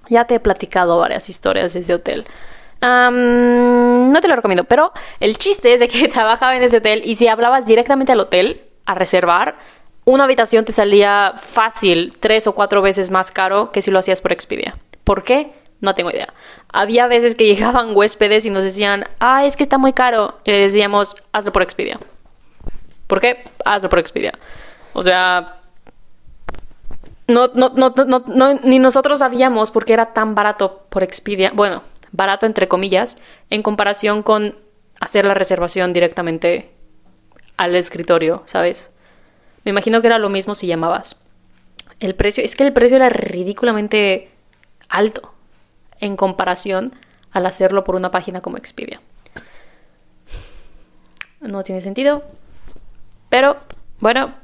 Ya 0.08 0.26
te 0.26 0.36
he 0.36 0.40
platicado 0.40 0.98
varias 0.98 1.28
historias 1.28 1.74
de 1.74 1.80
ese 1.80 1.94
hotel. 1.94 2.24
no 2.80 4.20
te 4.20 4.28
lo 4.28 4.36
recomiendo, 4.36 4.64
pero 4.64 4.92
el 5.20 5.36
chiste 5.36 5.74
es 5.74 5.80
de 5.80 5.88
que 5.88 6.08
trabajaba 6.12 6.56
en 6.56 6.62
ese 6.62 6.78
hotel 6.78 7.02
y 7.04 7.16
si 7.16 7.28
hablabas 7.28 7.66
directamente 7.66 8.12
al 8.12 8.20
hotel 8.20 8.62
a 8.86 8.94
reservar, 8.94 9.56
una 10.04 10.24
habitación 10.24 10.64
te 10.64 10.72
salía 10.72 11.34
fácil 11.36 12.12
tres 12.20 12.46
o 12.46 12.54
cuatro 12.54 12.82
veces 12.82 13.10
más 13.10 13.30
caro 13.32 13.72
que 13.72 13.82
si 13.82 13.90
lo 13.90 13.98
hacías 13.98 14.20
por 14.20 14.32
Expedia. 14.32 14.76
¿Por 15.04 15.22
qué? 15.22 15.52
No 15.80 15.94
tengo 15.94 16.10
idea. 16.10 16.32
Había 16.72 17.06
veces 17.06 17.34
que 17.34 17.46
llegaban 17.54 17.96
huéspedes 17.96 18.46
y 18.46 18.50
nos 18.50 18.64
decían, 18.64 19.04
ah, 19.20 19.44
es 19.44 19.56
que 19.56 19.62
está 19.62 19.78
muy 19.78 19.92
caro. 19.92 20.38
Y 20.44 20.50
le 20.50 20.58
decíamos, 20.58 21.16
hazlo 21.32 21.52
por 21.52 21.62
Expedia. 21.62 21.98
¿Por 23.06 23.20
qué? 23.20 23.44
Hazlo 23.64 23.88
por 23.88 23.98
Expedia. 23.98 24.32
O 24.92 25.02
sea, 25.02 25.60
no, 27.26 27.50
no, 27.54 27.70
no, 27.70 27.94
no, 28.26 28.54
ni 28.62 28.78
nosotros 28.78 29.18
sabíamos 29.20 29.70
por 29.70 29.84
qué 29.84 29.94
era 29.94 30.12
tan 30.12 30.34
barato 30.34 30.86
por 30.90 31.02
Expedia. 31.02 31.50
Bueno, 31.54 31.82
barato 32.12 32.46
entre 32.46 32.68
comillas, 32.68 33.16
en 33.50 33.62
comparación 33.62 34.22
con 34.22 34.56
hacer 35.00 35.24
la 35.24 35.34
reservación 35.34 35.92
directamente 35.92 36.70
al 37.56 37.74
escritorio, 37.74 38.42
¿sabes? 38.46 38.90
Me 39.64 39.70
imagino 39.70 40.00
que 40.00 40.06
era 40.06 40.18
lo 40.18 40.28
mismo 40.28 40.54
si 40.54 40.66
llamabas. 40.66 41.16
El 42.00 42.14
precio, 42.14 42.44
es 42.44 42.56
que 42.56 42.64
el 42.64 42.72
precio 42.72 42.96
era 42.96 43.08
ridículamente 43.08 44.30
alto 44.88 45.32
en 46.00 46.16
comparación 46.16 46.94
al 47.32 47.46
hacerlo 47.46 47.84
por 47.84 47.94
una 47.94 48.10
página 48.10 48.40
como 48.40 48.56
Expedia. 48.56 49.00
No 51.40 51.62
tiene 51.62 51.80
sentido. 51.80 52.22
Pero, 53.28 53.56
bueno, 54.00 54.34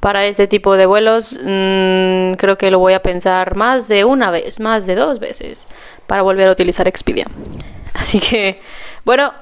para 0.00 0.26
este 0.26 0.46
tipo 0.46 0.76
de 0.76 0.84
vuelos 0.84 1.32
mm, 1.42 2.32
creo 2.34 2.58
que 2.58 2.70
lo 2.70 2.78
voy 2.78 2.92
a 2.92 3.02
pensar 3.02 3.56
más 3.56 3.88
de 3.88 4.04
una 4.04 4.30
vez, 4.30 4.60
más 4.60 4.84
de 4.86 4.96
dos 4.96 5.18
veces, 5.18 5.66
para 6.06 6.22
volver 6.22 6.48
a 6.48 6.52
utilizar 6.52 6.86
Expedia. 6.86 7.26
Así 7.94 8.20
que, 8.20 8.60
bueno, 9.04 9.32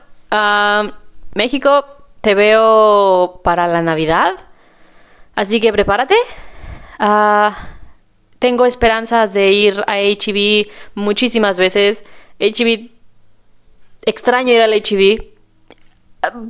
México, 1.35 1.85
te 2.21 2.35
veo 2.35 3.41
para 3.43 3.67
la 3.67 3.83
Navidad. 3.83 4.35
Así 5.35 5.61
que 5.61 5.73
prepárate. 5.73 6.17
Ah, 6.99 7.69
tengo 8.39 8.67
esperanzas 8.67 9.33
de 9.33 9.53
ir 9.53 9.85
a 9.87 9.99
HB 9.99 10.69
muchísimas 10.95 11.59
veces. 11.59 12.05
HB, 12.41 12.91
extraño 14.05 14.53
ir 14.53 14.61
al 14.61 14.73
HB. 14.73 15.25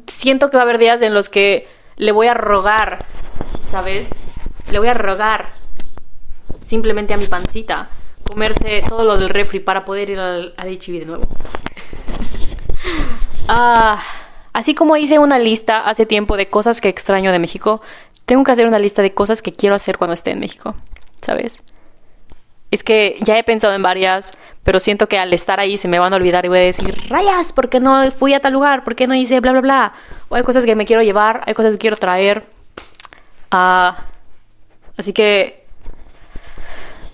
Siento 0.06 0.50
que 0.50 0.56
va 0.56 0.62
a 0.62 0.64
haber 0.64 0.78
días 0.78 1.02
en 1.02 1.14
los 1.14 1.28
que 1.28 1.68
le 1.96 2.12
voy 2.12 2.26
a 2.26 2.34
rogar, 2.34 3.04
¿sabes? 3.70 4.08
Le 4.70 4.78
voy 4.78 4.88
a 4.88 4.94
rogar 4.94 5.52
simplemente 6.66 7.14
a 7.14 7.16
mi 7.16 7.26
pancita 7.26 7.88
comerse 8.24 8.82
todo 8.88 9.04
lo 9.04 9.18
del 9.18 9.28
refri 9.28 9.60
para 9.60 9.84
poder 9.84 10.10
ir 10.10 10.18
al, 10.18 10.54
HB 10.56 10.98
de 10.98 11.06
nuevo. 11.06 11.24
ah, 13.48 14.02
así 14.52 14.74
como 14.74 14.96
hice 14.96 15.18
una 15.18 15.38
lista 15.38 15.80
hace 15.80 16.06
tiempo 16.06 16.36
de 16.36 16.48
cosas 16.48 16.80
que 16.80 16.88
extraño 16.88 17.32
de 17.32 17.38
México, 17.38 17.82
tengo 18.24 18.44
que 18.44 18.52
hacer 18.52 18.66
una 18.66 18.78
lista 18.78 19.02
de 19.02 19.14
cosas 19.14 19.42
que 19.42 19.52
quiero 19.52 19.74
hacer 19.74 19.98
cuando 19.98 20.14
esté 20.14 20.30
en 20.30 20.40
México, 20.40 20.74
¿sabes? 21.20 21.62
es 22.72 22.82
que 22.82 23.18
ya 23.20 23.38
he 23.38 23.44
pensado 23.44 23.74
en 23.74 23.82
varias, 23.82 24.32
pero 24.64 24.80
siento 24.80 25.06
que 25.06 25.18
al 25.18 25.32
estar 25.34 25.60
ahí 25.60 25.76
se 25.76 25.88
me 25.88 25.98
van 25.98 26.14
a 26.14 26.16
olvidar 26.16 26.46
y 26.46 26.48
voy 26.48 26.58
a 26.58 26.62
decir, 26.62 26.96
rayas, 27.10 27.52
¿por 27.52 27.68
qué 27.68 27.80
no 27.80 28.10
fui 28.10 28.32
a 28.32 28.40
tal 28.40 28.54
lugar? 28.54 28.82
¿Por 28.82 28.96
qué 28.96 29.06
no 29.06 29.14
hice 29.14 29.40
bla, 29.40 29.52
bla, 29.52 29.60
bla? 29.60 29.92
O 30.30 30.36
hay 30.36 30.42
cosas 30.42 30.64
que 30.64 30.74
me 30.74 30.86
quiero 30.86 31.02
llevar, 31.02 31.42
hay 31.46 31.52
cosas 31.52 31.74
que 31.74 31.78
quiero 31.78 31.96
traer. 31.96 32.46
Ah, 33.50 34.06
así 34.96 35.12
que... 35.12 35.66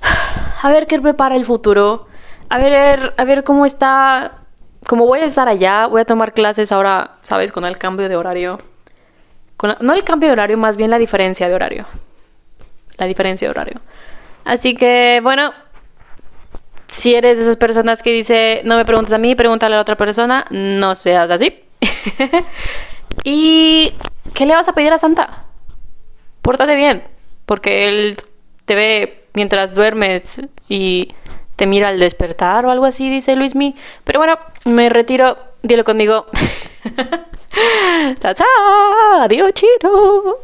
A 0.62 0.68
ver 0.70 0.86
qué 0.86 1.00
prepara 1.00 1.34
el 1.34 1.44
futuro. 1.44 2.06
A 2.48 2.58
ver, 2.58 3.14
a 3.16 3.24
ver 3.24 3.42
cómo 3.42 3.66
está... 3.66 4.38
Como 4.86 5.06
voy 5.06 5.20
a 5.20 5.24
estar 5.24 5.48
allá, 5.48 5.86
voy 5.86 6.00
a 6.00 6.04
tomar 6.04 6.34
clases 6.34 6.70
ahora, 6.72 7.16
¿sabes? 7.20 7.52
Con 7.52 7.64
el 7.64 7.78
cambio 7.78 8.08
de 8.08 8.16
horario. 8.16 8.58
No 9.80 9.94
el 9.94 10.04
cambio 10.04 10.28
de 10.28 10.34
horario, 10.34 10.58
más 10.58 10.76
bien 10.76 10.90
la 10.90 10.98
diferencia 10.98 11.48
de 11.48 11.54
horario. 11.54 11.86
La 12.96 13.06
diferencia 13.06 13.46
de 13.46 13.50
horario. 13.50 13.80
Así 14.44 14.74
que, 14.74 15.20
bueno, 15.22 15.52
si 16.86 17.14
eres 17.14 17.36
de 17.36 17.44
esas 17.44 17.56
personas 17.56 18.02
que 18.02 18.10
dice, 18.12 18.62
no 18.64 18.76
me 18.76 18.84
preguntes 18.84 19.12
a 19.12 19.18
mí, 19.18 19.34
pregúntale 19.34 19.74
a 19.74 19.78
la 19.78 19.82
otra 19.82 19.96
persona, 19.96 20.46
no 20.50 20.94
seas 20.94 21.30
así. 21.30 21.60
¿Y 23.24 23.92
qué 24.34 24.46
le 24.46 24.54
vas 24.54 24.68
a 24.68 24.72
pedir 24.72 24.92
a 24.92 24.98
Santa? 24.98 25.44
pórtate 26.48 26.76
bien, 26.76 27.02
porque 27.44 27.88
él 27.88 28.16
te 28.64 28.74
ve 28.74 29.26
mientras 29.34 29.74
duermes 29.74 30.40
y 30.66 31.14
te 31.56 31.66
mira 31.66 31.88
al 31.88 32.00
despertar 32.00 32.64
o 32.64 32.70
algo 32.70 32.86
así, 32.86 33.10
dice 33.10 33.36
Luismi. 33.36 33.76
Pero 34.04 34.18
bueno, 34.18 34.38
me 34.64 34.88
retiro, 34.88 35.36
dilo 35.62 35.84
conmigo. 35.84 36.24
chao, 38.20 38.34
chao, 38.34 39.22
adiós, 39.22 39.52
chino. 39.52 40.38